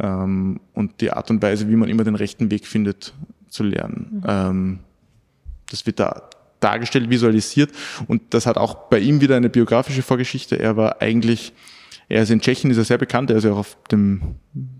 ähm, 0.00 0.60
und 0.72 1.00
die 1.00 1.12
Art 1.12 1.30
und 1.30 1.42
Weise, 1.42 1.68
wie 1.68 1.76
man 1.76 1.88
immer 1.88 2.04
den 2.04 2.14
rechten 2.14 2.50
Weg 2.50 2.66
findet, 2.66 3.12
zu 3.48 3.64
lernen. 3.64 4.22
Mhm. 4.22 4.22
Ähm, 4.26 4.78
das 5.72 5.86
wird 5.86 6.00
da 6.00 6.22
dargestellt, 6.62 7.10
visualisiert. 7.10 7.70
Und 8.06 8.22
das 8.30 8.46
hat 8.46 8.56
auch 8.56 8.74
bei 8.74 8.98
ihm 8.98 9.20
wieder 9.20 9.36
eine 9.36 9.50
biografische 9.50 10.02
Vorgeschichte. 10.02 10.58
Er 10.58 10.76
war 10.76 11.02
eigentlich, 11.02 11.52
er 12.08 12.22
ist 12.22 12.30
in 12.30 12.40
Tschechien, 12.40 12.70
ist 12.70 12.78
er 12.78 12.84
sehr 12.84 12.98
bekannt, 12.98 13.30
er 13.30 13.36
ist 13.36 13.44
ja 13.44 13.52
auch 13.52 13.58
auf 13.58 13.76
dem 13.90 14.36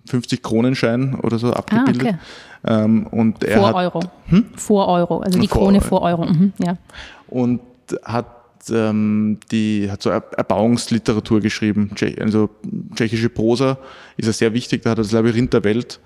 50-Kronenschein 0.09 1.17
oder 1.17 1.39
so 1.39 1.53
abgebildet. 1.53 2.15
Ah, 2.15 2.19
okay. 2.65 2.85
ähm, 2.85 3.07
und 3.09 3.43
er 3.45 3.59
vor 3.59 3.69
hat, 3.69 3.75
Euro. 3.75 4.01
Hm? 4.27 4.45
Vor 4.55 4.89
Euro, 4.89 5.21
also 5.21 5.39
die 5.39 5.49
vor 5.49 5.63
Krone 5.63 5.79
Euro. 5.79 5.87
vor 5.89 6.03
Euro. 6.03 6.25
Mhm, 6.27 6.53
ja. 6.59 6.79
Und 7.29 7.61
hat 8.05 8.27
ähm, 8.71 9.39
die 9.51 9.91
hat 9.91 10.03
so 10.03 10.11
Erbauungsliteratur 10.11 11.41
geschrieben. 11.41 11.91
Also 12.21 12.49
tschechische 12.95 13.29
Prosa 13.29 13.79
ist 14.17 14.27
ja 14.27 14.33
sehr 14.33 14.55
wichtig. 14.55 14.83
Da 14.83 14.91
hat 14.91 14.99
er 14.99 15.03
das 15.03 15.11
Labyrinth 15.11 15.53
der 15.53 15.65
Welt 15.65 15.99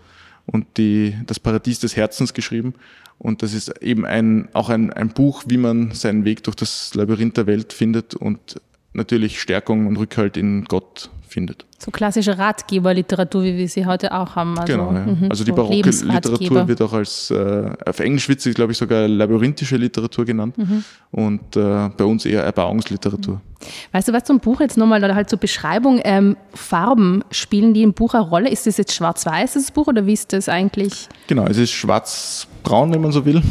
und 0.47 0.67
die, 0.77 1.15
das 1.27 1.41
Paradies 1.41 1.81
des 1.81 1.97
Herzens 1.97 2.35
geschrieben. 2.35 2.75
Und 3.19 3.43
das 3.43 3.55
ist 3.55 3.83
eben 3.83 4.05
ein, 4.05 4.49
auch 4.53 4.69
ein, 4.69 4.93
ein 4.93 5.09
Buch, 5.09 5.45
wie 5.47 5.57
man 5.57 5.93
seinen 5.93 6.25
Weg 6.25 6.43
durch 6.45 6.57
das 6.57 6.95
Labyrinth 6.95 7.37
der 7.37 7.47
Welt 7.47 7.73
findet 7.73 8.15
und 8.15 8.61
natürlich 8.93 9.41
Stärkung 9.41 9.87
und 9.87 9.97
Rückhalt 9.97 10.37
in 10.37 10.65
Gott 10.65 11.11
findet. 11.27 11.67
So 11.79 11.91
klassische 11.91 12.39
Ratgeberliteratur, 12.39 13.43
wie 13.45 13.57
wir 13.57 13.69
sie 13.69 13.85
heute 13.85 14.13
auch 14.13 14.35
haben. 14.35 14.59
Also, 14.59 14.73
genau, 14.73 14.93
ja. 14.93 15.07
Mhm, 15.07 15.27
also 15.29 15.45
die 15.45 15.53
barocke 15.53 15.91
Literatur 15.91 16.69
wird 16.69 16.81
auch 16.81 16.93
als, 16.93 17.31
äh, 17.31 17.71
auf 17.85 18.01
Englisch 18.01 18.29
wird 18.29 18.41
sie, 18.41 18.53
glaube 18.53 18.73
ich, 18.73 18.79
sogar 18.79 19.07
labyrinthische 19.07 19.77
Literatur 19.77 20.25
genannt 20.25 20.57
mhm. 20.57 20.85
und 21.11 21.57
äh, 21.57 21.91
bei 21.97 22.05
uns 22.05 22.25
eher 22.25 22.43
Erbauungsliteratur. 22.45 23.35
Mhm. 23.35 23.41
Weißt 23.93 24.09
du 24.09 24.13
was 24.13 24.25
zum 24.25 24.41
Buch 24.41 24.61
jetzt 24.61 24.77
nochmal 24.77 25.03
oder 25.03 25.15
halt 25.15 25.31
zur 25.31 25.39
Beschreibung? 25.39 26.01
Ähm, 26.05 26.37
Farben, 26.55 27.23
spielen 27.31 27.75
die 27.75 27.83
im 27.83 27.95
Buch 27.95 28.15
eine 28.15 28.25
Rolle? 28.25 28.51
Ist 28.51 28.67
das 28.67 28.77
jetzt 28.77 28.95
schwarz-weiß, 28.95 29.55
das 29.55 29.71
Buch, 29.71 29.87
oder 29.87 30.07
wie 30.07 30.13
ist 30.13 30.33
das 30.33 30.49
eigentlich? 30.49 31.09
Genau, 31.27 31.47
es 31.47 31.57
ist 31.57 31.73
schwarz-braun, 31.73 32.93
wenn 32.93 33.01
man 33.01 33.13
so 33.13 33.25
will. 33.25 33.43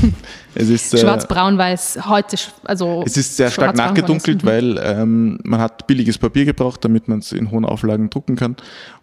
es 0.54 0.68
ist, 0.68 0.94
äh, 0.94 0.98
Schwarz-braun, 0.98 1.58
weil 1.58 1.74
es 1.74 1.98
heute, 2.06 2.36
also. 2.64 3.02
Es 3.04 3.16
ist 3.16 3.36
sehr 3.36 3.50
stark 3.50 3.76
nachgedunkelt, 3.76 4.42
mhm. 4.42 4.46
weil 4.46 4.80
ähm, 4.82 5.38
man 5.44 5.60
hat 5.60 5.86
billiges 5.86 6.18
Papier 6.18 6.44
gebraucht, 6.44 6.84
damit 6.84 7.08
man 7.08 7.18
es 7.18 7.32
in 7.32 7.50
hohen 7.50 7.64
Auflagen 7.70 8.10
drucken 8.10 8.36
kann. 8.36 8.56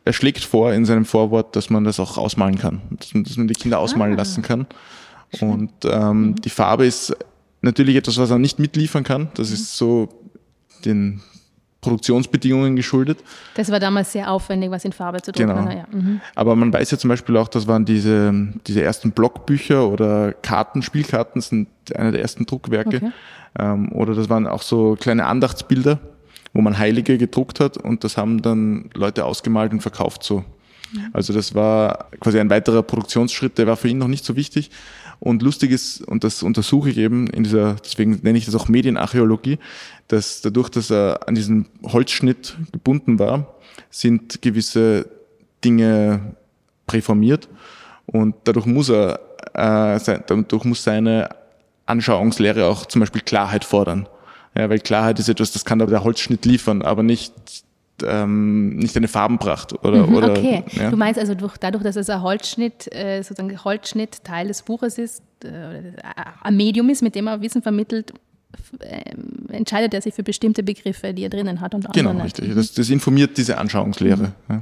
Er 0.05 0.13
schlägt 0.13 0.43
vor 0.43 0.73
in 0.73 0.85
seinem 0.85 1.05
Vorwort, 1.05 1.55
dass 1.55 1.69
man 1.69 1.83
das 1.83 1.99
auch 1.99 2.17
ausmalen 2.17 2.57
kann, 2.57 2.81
dass 2.91 3.13
man, 3.13 3.23
dass 3.23 3.37
man 3.37 3.47
die 3.47 3.55
Kinder 3.55 3.79
ausmalen 3.79 4.13
ah. 4.13 4.17
lassen 4.17 4.41
kann. 4.43 4.67
Und 5.41 5.71
ähm, 5.83 6.21
mhm. 6.21 6.35
die 6.35 6.49
Farbe 6.49 6.85
ist 6.85 7.15
natürlich 7.61 7.95
etwas, 7.95 8.17
was 8.17 8.29
er 8.29 8.39
nicht 8.39 8.59
mitliefern 8.59 9.03
kann. 9.03 9.29
Das 9.33 9.49
mhm. 9.49 9.53
ist 9.55 9.77
so 9.77 10.09
den 10.85 11.21
Produktionsbedingungen 11.81 12.75
geschuldet. 12.75 13.19
Das 13.55 13.71
war 13.71 13.79
damals 13.79 14.11
sehr 14.11 14.31
aufwendig, 14.31 14.71
was 14.71 14.83
in 14.83 14.91
Farbe 14.93 15.21
zu 15.21 15.31
drucken. 15.31 15.49
Genau. 15.49 15.69
Ja. 15.69 15.85
Mhm. 15.91 16.21
Aber 16.35 16.55
man 16.55 16.73
weiß 16.73 16.91
ja 16.91 16.97
zum 16.97 17.09
Beispiel 17.09 17.37
auch, 17.37 17.47
das 17.47 17.67
waren 17.67 17.85
diese, 17.85 18.33
diese 18.65 18.81
ersten 18.81 19.11
Blockbücher 19.11 19.87
oder 19.87 20.33
Karten, 20.33 20.81
Spielkarten 20.81 21.41
sind 21.41 21.67
einer 21.95 22.11
der 22.11 22.21
ersten 22.21 22.45
Druckwerke. 22.45 22.97
Okay. 22.97 23.11
Ähm, 23.59 23.91
oder 23.91 24.15
das 24.15 24.29
waren 24.29 24.47
auch 24.47 24.63
so 24.63 24.97
kleine 24.99 25.25
Andachtsbilder, 25.25 25.99
wo 26.57 26.61
man 26.61 26.79
Heilige 26.79 27.19
gedruckt 27.19 27.59
hat 27.59 27.77
und 27.77 28.03
das 28.03 28.17
haben 28.17 28.41
dann 28.41 28.89
Leute 28.95 29.25
ausgemalt 29.25 29.71
und 29.73 29.81
verkauft 29.81 30.23
so. 30.23 30.43
Also 31.13 31.31
das 31.31 31.53
war 31.53 32.09
quasi 32.19 32.39
ein 32.39 32.49
weiterer 32.49 32.81
Produktionsschritt, 32.81 33.59
der 33.59 33.67
war 33.67 33.77
für 33.77 33.89
ihn 33.89 33.99
noch 33.99 34.07
nicht 34.07 34.25
so 34.25 34.35
wichtig. 34.35 34.71
Und 35.19 35.43
lustig 35.43 35.69
ist, 35.69 36.01
und 36.01 36.23
das 36.23 36.41
untersuche 36.41 36.89
ich 36.89 36.97
eben 36.97 37.27
in 37.27 37.43
dieser, 37.43 37.75
deswegen 37.75 38.19
nenne 38.23 38.39
ich 38.39 38.45
das 38.45 38.55
auch 38.55 38.69
Medienarchäologie, 38.69 39.59
dass 40.07 40.41
dadurch, 40.41 40.69
dass 40.69 40.89
er 40.89 41.27
an 41.27 41.35
diesen 41.35 41.67
Holzschnitt 41.83 42.57
gebunden 42.71 43.19
war, 43.19 43.53
sind 43.91 44.41
gewisse 44.41 45.07
Dinge 45.63 46.35
präformiert 46.87 47.49
und 48.07 48.33
dadurch 48.45 48.65
muss 48.65 48.89
er, 48.89 49.19
äh, 49.53 49.99
sein, 49.99 50.23
dadurch 50.25 50.63
muss 50.63 50.83
seine 50.83 51.29
Anschauungslehre 51.85 52.65
auch 52.65 52.87
zum 52.87 53.01
Beispiel 53.01 53.21
Klarheit 53.21 53.63
fordern. 53.63 54.07
Ja, 54.57 54.69
weil 54.69 54.79
Klarheit 54.79 55.19
ist 55.19 55.29
etwas, 55.29 55.51
das 55.51 55.65
kann 55.65 55.79
der 55.79 56.03
Holzschnitt 56.03 56.45
liefern, 56.45 56.81
aber 56.81 57.03
nicht 57.03 57.33
ähm, 58.03 58.75
nicht 58.75 58.95
eine 58.95 59.07
Farbenpracht 59.07 59.73
oder, 59.83 60.05
Mhm, 60.05 60.15
oder 60.15 60.31
okay, 60.31 60.63
ja. 60.73 60.91
du 60.91 60.97
meinst 60.97 61.19
also 61.19 61.33
durch, 61.33 61.57
dadurch, 61.57 61.83
dass 61.83 61.95
es 61.95 62.09
ein 62.09 62.21
Holzschnitt, 62.21 62.93
äh, 62.93 63.23
sozusagen 63.23 63.63
Holzschnitt 63.63 64.23
Teil 64.23 64.47
des 64.47 64.61
Buches 64.61 64.97
ist, 64.99 65.23
äh, 65.43 65.93
ein 66.41 66.55
Medium 66.55 66.89
ist, 66.89 67.01
mit 67.01 67.15
dem 67.15 67.27
er 67.27 67.41
Wissen 67.41 67.61
vermittelt, 67.63 68.13
ähm, 68.81 69.47
entscheidet 69.49 69.93
er 69.93 70.01
sich 70.01 70.13
für 70.13 70.23
bestimmte 70.23 70.63
Begriffe, 70.63 71.13
die 71.13 71.23
er 71.23 71.29
drinnen 71.29 71.59
hat 71.59 71.73
und 71.75 71.91
Genau, 71.93 72.11
andere 72.11 72.25
richtig. 72.25 72.53
Das, 72.55 72.71
das 72.73 72.89
informiert 72.89 73.37
diese 73.37 73.57
Anschauungslehre. 73.57 74.33
Ja. 74.49 74.61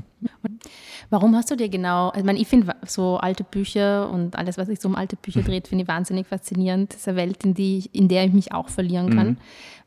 Warum 1.09 1.35
hast 1.35 1.51
du 1.51 1.55
dir 1.55 1.69
genau, 1.69 2.07
also 2.09 2.19
ich, 2.19 2.25
meine, 2.25 2.39
ich 2.39 2.47
finde 2.47 2.75
so 2.87 3.17
alte 3.17 3.43
Bücher 3.43 4.09
und 4.09 4.35
alles, 4.35 4.57
was 4.57 4.67
sich 4.67 4.79
so 4.79 4.87
um 4.89 4.95
alte 4.95 5.15
Bücher 5.15 5.41
dreht, 5.43 5.67
finde 5.67 5.83
ich 5.83 5.87
wahnsinnig 5.87 6.27
faszinierend. 6.27 6.91
Das 6.93 7.01
ist 7.01 7.07
eine 7.07 7.17
Welt, 7.17 7.43
in, 7.43 7.53
die, 7.53 7.77
ich- 7.79 7.95
in 7.95 8.07
der 8.07 8.25
ich 8.25 8.33
mich 8.33 8.51
auch 8.53 8.69
verlieren 8.69 9.15
kann. 9.15 9.37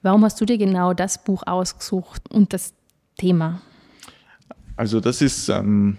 Warum 0.03 0.25
hast 0.25 0.41
du 0.41 0.45
dir 0.45 0.59
genau 0.59 0.95
das 0.95 1.23
Buch 1.25 1.43
ausgesucht 1.47 2.23
und 2.33 2.53
das 2.53 2.73
Thema? 3.17 3.61
Also 4.77 5.01
das 5.01 5.21
ist, 5.23 5.49
ähm, 5.49 5.99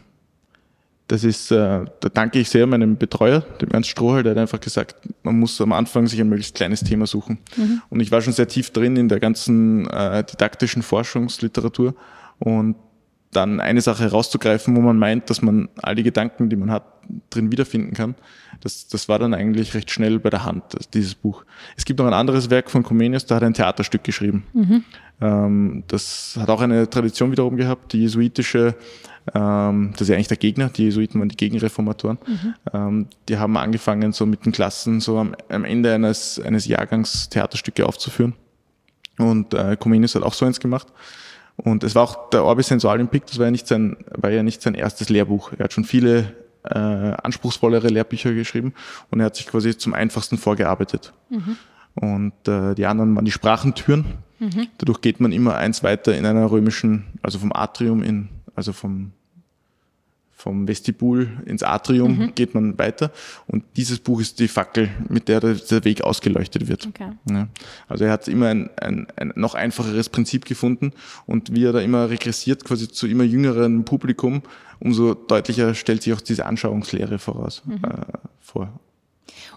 das 1.10 1.24
ist, 1.24 1.52
äh, 1.52 1.56
da 2.00 2.10
danke 2.14 2.40
ich 2.40 2.50
sehr 2.50 2.66
meinem 2.68 2.96
Betreuer, 2.98 3.42
dem 3.62 3.72
Ernst 3.72 3.90
Strohal, 3.90 4.24
der 4.24 4.32
hat 4.32 4.38
einfach 4.40 4.60
gesagt, 4.60 4.96
man 5.24 5.38
muss 5.40 5.60
am 5.60 5.74
Anfang 5.74 6.08
sich 6.08 6.22
ein 6.22 6.30
möglichst 6.30 6.56
kleines 6.56 6.82
Thema 6.82 7.08
suchen. 7.08 7.40
Und 7.90 8.00
ich 8.00 8.12
war 8.12 8.22
schon 8.22 8.32
sehr 8.32 8.48
tief 8.48 8.70
drin 8.72 8.96
in 8.96 9.10
der 9.10 9.20
ganzen 9.20 9.88
äh, 9.90 10.24
didaktischen 10.24 10.82
Forschungsliteratur 10.84 11.94
und 12.40 12.76
dann 13.32 13.60
eine 13.60 13.82
Sache 13.82 14.04
herauszugreifen, 14.04 14.76
wo 14.76 14.82
man 14.82 14.98
meint, 14.98 15.30
dass 15.30 15.42
man 15.42 15.70
all 15.82 15.96
die 15.96 16.04
Gedanken, 16.04 16.50
die 16.50 16.56
man 16.56 16.72
hat, 16.72 16.84
drin 17.30 17.52
wiederfinden 17.52 17.94
kann. 17.94 18.16
Das, 18.62 18.88
das 18.88 19.10
war 19.10 19.20
dann 19.20 19.34
eigentlich 19.34 19.74
recht 19.74 19.92
schnell 19.92 20.20
bei 20.20 20.30
der 20.30 20.46
Hand, 20.46 20.64
dieses 20.94 21.16
Buch. 21.16 21.44
Es 21.78 21.86
gibt 21.86 22.00
noch 22.00 22.08
ein 22.08 22.14
anderes 22.14 22.50
Werk 22.50 22.70
von 22.70 22.84
Comenius, 22.84 23.26
da 23.26 23.36
hat 23.36 23.44
er 23.44 23.48
ein 23.48 23.54
Theaterstück 23.54 24.04
geschrieben. 24.04 24.44
Ähm, 25.22 25.84
das 25.88 26.38
hat 26.40 26.50
auch 26.50 26.62
eine 26.62 26.90
Tradition 26.90 27.32
wiederum 27.32 27.58
gehabt, 27.58 27.94
die 27.94 28.02
jesuitische, 28.02 28.76
ähm, 29.34 29.92
das 29.94 30.02
ist 30.02 30.08
ja 30.10 30.16
eigentlich 30.16 30.28
der 30.28 30.38
Gegner, 30.38 30.70
die 30.70 30.84
Jesuiten 30.84 31.20
waren 31.20 31.30
die 31.30 31.38
Gegenreformatoren. 31.38 32.18
Ähm, 32.74 33.08
die 33.28 33.38
haben 33.38 33.58
angefangen, 33.58 34.12
so 34.12 34.26
mit 34.26 34.46
den 34.46 34.52
Klassen 34.52 35.02
so 35.02 35.18
am, 35.18 35.36
am 35.50 35.66
Ende 35.66 35.94
eines, 35.94 36.40
eines 36.40 36.66
Jahrgangs 36.66 37.30
Theaterstücke 37.30 37.86
aufzuführen. 37.86 38.34
Und 39.18 39.54
äh, 39.54 39.76
Comenius 39.78 40.16
hat 40.16 40.24
auch 40.24 40.34
so 40.34 40.46
eins 40.46 40.60
gemacht. 40.60 40.88
Und 41.64 41.84
es 41.84 41.94
war 41.94 42.04
auch 42.04 42.30
der 42.30 42.46
Orbis 42.46 42.68
Sensualimpik, 42.68 43.26
das 43.28 43.38
war 43.38 43.46
ja 43.46 43.52
nicht 43.52 43.68
sein, 43.68 43.98
war 44.12 44.32
ja 44.32 44.44
nicht 44.44 44.62
sein 44.62 44.76
erstes 44.76 45.10
Lehrbuch. 45.10 45.52
Er 45.58 45.66
hat 45.66 45.74
schon 45.74 45.84
viele 45.84 46.34
äh, 46.64 46.78
anspruchsvollere 46.78 47.88
Lehrbücher 47.88 48.34
geschrieben 48.34 48.74
und 49.12 49.20
er 49.20 49.28
hat 49.28 49.36
sich 49.36 49.48
quasi 49.48 49.78
zum 49.78 49.94
einfachsten 49.94 50.38
vorgearbeitet. 50.38 51.14
Und 51.96 52.48
äh, 52.48 52.76
die 52.76 52.86
anderen 52.86 53.16
waren 53.16 53.26
die 53.26 53.32
Sprachentüren. 53.32 54.06
Dadurch 54.78 55.02
geht 55.02 55.20
man 55.20 55.34
immer 55.34 55.56
eins 55.56 55.84
weiter 55.84 56.16
in 56.18 56.26
einer 56.26 56.50
römischen, 56.50 57.08
also 57.22 57.40
vom 57.40 57.52
Atrium 57.52 58.04
in, 58.04 58.30
also 58.56 58.72
vom 58.72 59.12
vom 60.40 60.70
Vestibul 60.70 61.28
ins 61.46 61.64
Atrium 61.64 62.32
geht 62.34 62.56
man 62.56 62.80
weiter 62.80 63.12
und 63.46 63.66
dieses 63.76 64.00
Buch 64.00 64.22
ist 64.22 64.40
die 64.40 64.48
Fackel, 64.48 64.90
mit 65.10 65.28
der 65.28 65.42
der 65.42 65.84
Weg 65.84 66.02
ausgeleuchtet 66.02 66.70
wird. 66.70 66.88
Okay. 66.88 67.12
Ja. 67.30 67.50
Also 67.90 68.06
er 68.06 68.12
hat 68.12 68.30
immer 68.30 68.48
ein, 68.48 68.70
ein, 68.80 69.08
ein 69.18 69.34
noch 69.36 69.54
einfacheres 69.54 70.08
Prinzip 70.08 70.46
gefunden 70.46 70.94
und 71.26 71.54
wie 71.54 71.66
er 71.66 71.74
da 71.74 71.82
immer 71.82 72.10
regressiert, 72.10 72.64
quasi 72.64 72.88
zu 72.88 73.06
immer 73.06 73.26
jüngeren 73.26 73.84
Publikum, 73.84 74.42
umso 74.80 75.14
deutlicher 75.14 75.76
stellt 75.76 76.04
sich 76.04 76.14
auch 76.14 76.22
diese 76.22 76.46
Anschauungslehre 76.46 77.20
voraus, 77.20 77.62
äh, 77.84 77.90
vor. 78.40 78.80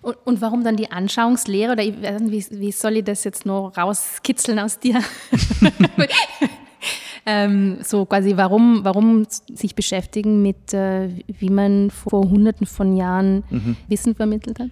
Und, 0.01 0.17
und 0.25 0.41
warum 0.41 0.65
dann 0.65 0.77
die 0.77 0.91
Anschauungslehre? 0.91 1.73
Oder 1.73 1.85
wie, 1.85 2.45
wie 2.51 2.73
soll 2.73 2.97
ich 2.97 3.05
das 3.05 3.23
jetzt 3.23 3.47
noch 3.47 3.77
rauskitzeln 3.77 4.59
aus 4.59 4.81
dir? 4.81 5.01
ähm, 7.27 7.79
so 7.83 8.05
quasi, 8.05 8.37
warum, 8.37 8.85
warum 8.85 9.27
sich 9.29 9.75
beschäftigen 9.75 10.43
mit, 10.43 10.75
äh, 10.75 11.09
wie 11.27 11.51
man 11.51 11.91
vor 11.91 12.29
hunderten 12.29 12.67
von 12.67 12.97
Jahren 12.97 13.45
Wissen 13.89 14.15
vermittelt 14.15 14.59
hat? 14.59 14.71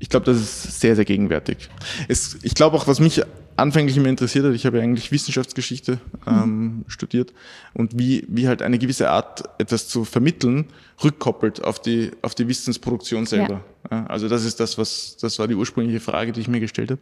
Ich 0.00 0.08
glaube, 0.08 0.26
das 0.26 0.36
ist 0.36 0.80
sehr, 0.80 0.94
sehr 0.94 1.04
gegenwärtig. 1.04 1.68
Es, 2.06 2.38
ich 2.42 2.54
glaube 2.54 2.76
auch, 2.76 2.86
was 2.86 3.00
mich 3.00 3.22
anfänglich 3.56 3.96
immer 3.96 4.08
interessiert 4.08 4.44
hat, 4.44 4.54
ich 4.54 4.64
habe 4.64 4.78
ja 4.78 4.84
eigentlich 4.84 5.10
Wissenschaftsgeschichte 5.10 5.98
ähm, 6.26 6.84
studiert 6.86 7.32
und 7.74 7.98
wie, 7.98 8.24
wie 8.28 8.46
halt 8.46 8.62
eine 8.62 8.78
gewisse 8.78 9.10
Art, 9.10 9.42
etwas 9.58 9.88
zu 9.88 10.04
vermitteln, 10.04 10.66
rückkoppelt 11.02 11.64
auf 11.64 11.82
die, 11.82 12.12
auf 12.22 12.36
die 12.36 12.46
Wissensproduktion 12.46 13.26
selber. 13.26 13.64
Ja. 13.90 14.06
also 14.06 14.28
das 14.28 14.44
ist 14.44 14.60
das, 14.60 14.78
was, 14.78 15.16
das 15.20 15.40
war 15.40 15.48
die 15.48 15.56
ursprüngliche 15.56 15.98
Frage, 15.98 16.30
die 16.30 16.40
ich 16.40 16.48
mir 16.48 16.60
gestellt 16.60 16.92
habe. 16.92 17.00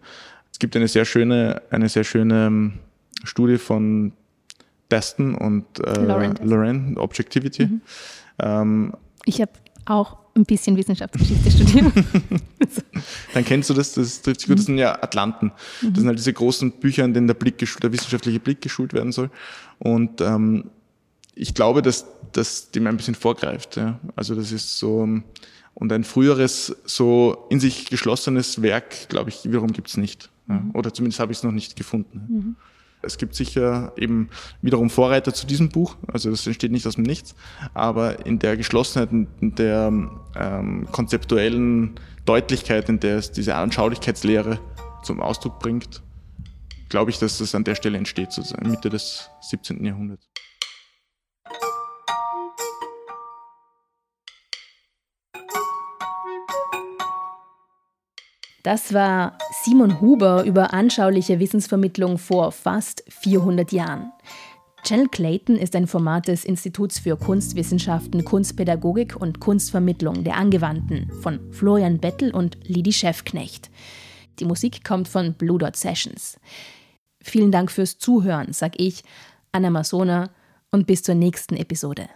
Es 0.51 0.59
gibt 0.59 0.75
eine 0.75 0.89
sehr 0.89 1.05
schöne, 1.05 1.61
eine 1.71 1.91
sehr 1.91 2.05
schöne 2.05 2.47
ähm, 2.47 2.73
Studie 3.25 3.59
von 3.59 4.13
Baston 4.89 5.35
und 5.35 5.65
äh, 5.81 6.01
Lauren. 6.01 6.37
Loren, 6.43 6.99
Objectivity. 6.99 7.69
Ähm, 8.39 8.93
Ich 9.25 9.41
habe 9.41 9.53
auch 9.87 10.19
ein 10.35 10.45
bisschen 10.45 10.77
Wissenschaftsgeschichte 10.77 11.51
studiert. 11.51 11.93
dann 13.35 13.45
kennst 13.45 13.71
du 13.71 13.75
das, 13.75 13.95
das 13.95 14.21
trifft 14.23 14.41
sich 14.41 14.49
gut, 14.49 14.59
das 14.59 14.67
sind 14.67 14.79
ja 14.79 15.03
Atlanten. 15.03 15.53
Das 15.83 15.99
sind 15.99 16.07
halt 16.07 16.19
diese 16.19 16.33
großen 16.33 16.73
Bücher, 16.73 17.05
an 17.05 17.15
denen 17.15 17.27
der 17.27 17.35
Blick 17.35 17.59
geschult, 17.59 17.83
der 17.83 17.93
wissenschaftliche 17.93 18.39
Blick 18.39 18.61
geschult 18.61 18.93
werden 18.93 19.13
soll. 19.13 19.31
Und 19.79 20.21
ähm, 20.21 20.71
ich 21.35 21.55
glaube, 21.55 21.83
dass 21.83 22.07
das 22.33 22.71
dem 22.71 22.87
ein 22.87 22.97
bisschen 22.97 23.15
vorgreift. 23.15 23.77
Ja. 23.77 23.99
Also 24.15 24.35
das 24.35 24.53
ist 24.53 24.79
so, 24.79 25.03
ähm, 25.03 25.25
und 25.75 25.93
ein 25.93 26.05
früheres, 26.05 26.77
so 26.85 27.47
in 27.51 27.61
sich 27.61 27.87
geschlossenes 27.87 28.63
Werk, 28.63 29.09
glaube 29.09 29.31
ich, 29.31 29.45
wiederum 29.45 29.73
gibt's 29.73 29.97
nicht. 29.97 30.31
Ja. 30.49 30.63
Oder 30.75 30.93
zumindest 30.93 31.21
habe 31.21 31.33
ich 31.33 31.39
es 31.39 31.45
noch 31.45 31.53
nicht 31.53 31.77
gefunden. 31.77 32.57
Es 33.03 33.19
gibt 33.19 33.35
sicher 33.35 33.93
eben 33.97 34.31
wiederum 34.63 34.91
Vorreiter 34.91 35.33
zu 35.33 35.47
diesem 35.47 35.69
Buch, 35.69 35.97
also 36.09 36.31
das 36.31 36.47
entsteht 36.47 36.73
nicht 36.73 36.87
aus 36.87 36.97
dem 36.97 37.05
Nichts, 37.05 37.35
aber 37.73 38.27
in 38.27 38.39
der 38.39 38.57
Geschlossenheit, 38.57 39.11
in 39.13 39.55
der 39.55 39.93
ähm, 40.35 40.89
konzeptuellen 40.91 42.01
Deutlichkeit, 42.25 42.89
in 42.89 42.99
der 42.99 43.19
es 43.19 43.31
diese 43.31 43.55
Anschaulichkeitslehre 43.55 44.59
zum 45.05 45.21
Ausdruck 45.21 45.61
bringt, 45.61 46.03
glaube 46.89 47.11
ich, 47.11 47.19
dass 47.19 47.39
das 47.39 47.55
an 47.55 47.65
der 47.65 47.75
Stelle 47.75 47.99
entsteht, 47.99 48.33
sozusagen 48.33 48.71
Mitte 48.71 48.91
des 48.91 49.31
17. 49.41 49.85
Jahrhunderts. 49.85 50.27
Das 58.67 58.93
war 58.93 59.39
Simon 59.67 60.01
Huber 60.01 60.45
über 60.45 60.73
anschauliche 60.73 61.41
Wissensvermittlung 61.41 62.19
vor 62.19 62.53
fast 62.53 63.03
400 63.09 63.73
Jahren. 63.73 64.13
Channel 64.85 65.09
Clayton 65.09 65.57
ist 65.57 65.75
ein 65.75 65.89
Format 65.89 66.29
des 66.29 66.45
Instituts 66.45 67.01
für 67.01 67.17
Kunstwissenschaften, 67.17 68.25
Kunstpädagogik 68.25 69.17
und 69.17 69.41
Kunstvermittlung 69.41 70.23
der 70.23 70.37
Angewandten 70.37 71.11
von 71.21 71.41
Florian 71.51 71.99
Bettel 71.99 72.33
und 72.33 72.57
Lidi 72.63 72.93
Schäfknecht. 72.93 73.69
Die 74.39 74.45
Musik 74.45 74.85
kommt 74.85 75.09
von 75.09 75.35
Blue 75.35 75.59
Dot 75.59 75.75
Sessions. 75.75 76.39
Vielen 77.21 77.51
Dank 77.51 77.73
fürs 77.73 77.99
Zuhören, 77.99 78.53
sag 78.53 78.81
ich, 78.81 79.03
Anna 79.51 79.71
Masona, 79.71 80.31
und 80.71 80.87
bis 80.87 81.03
zur 81.03 81.17
nächsten 81.17 81.57
Episode. 81.57 82.09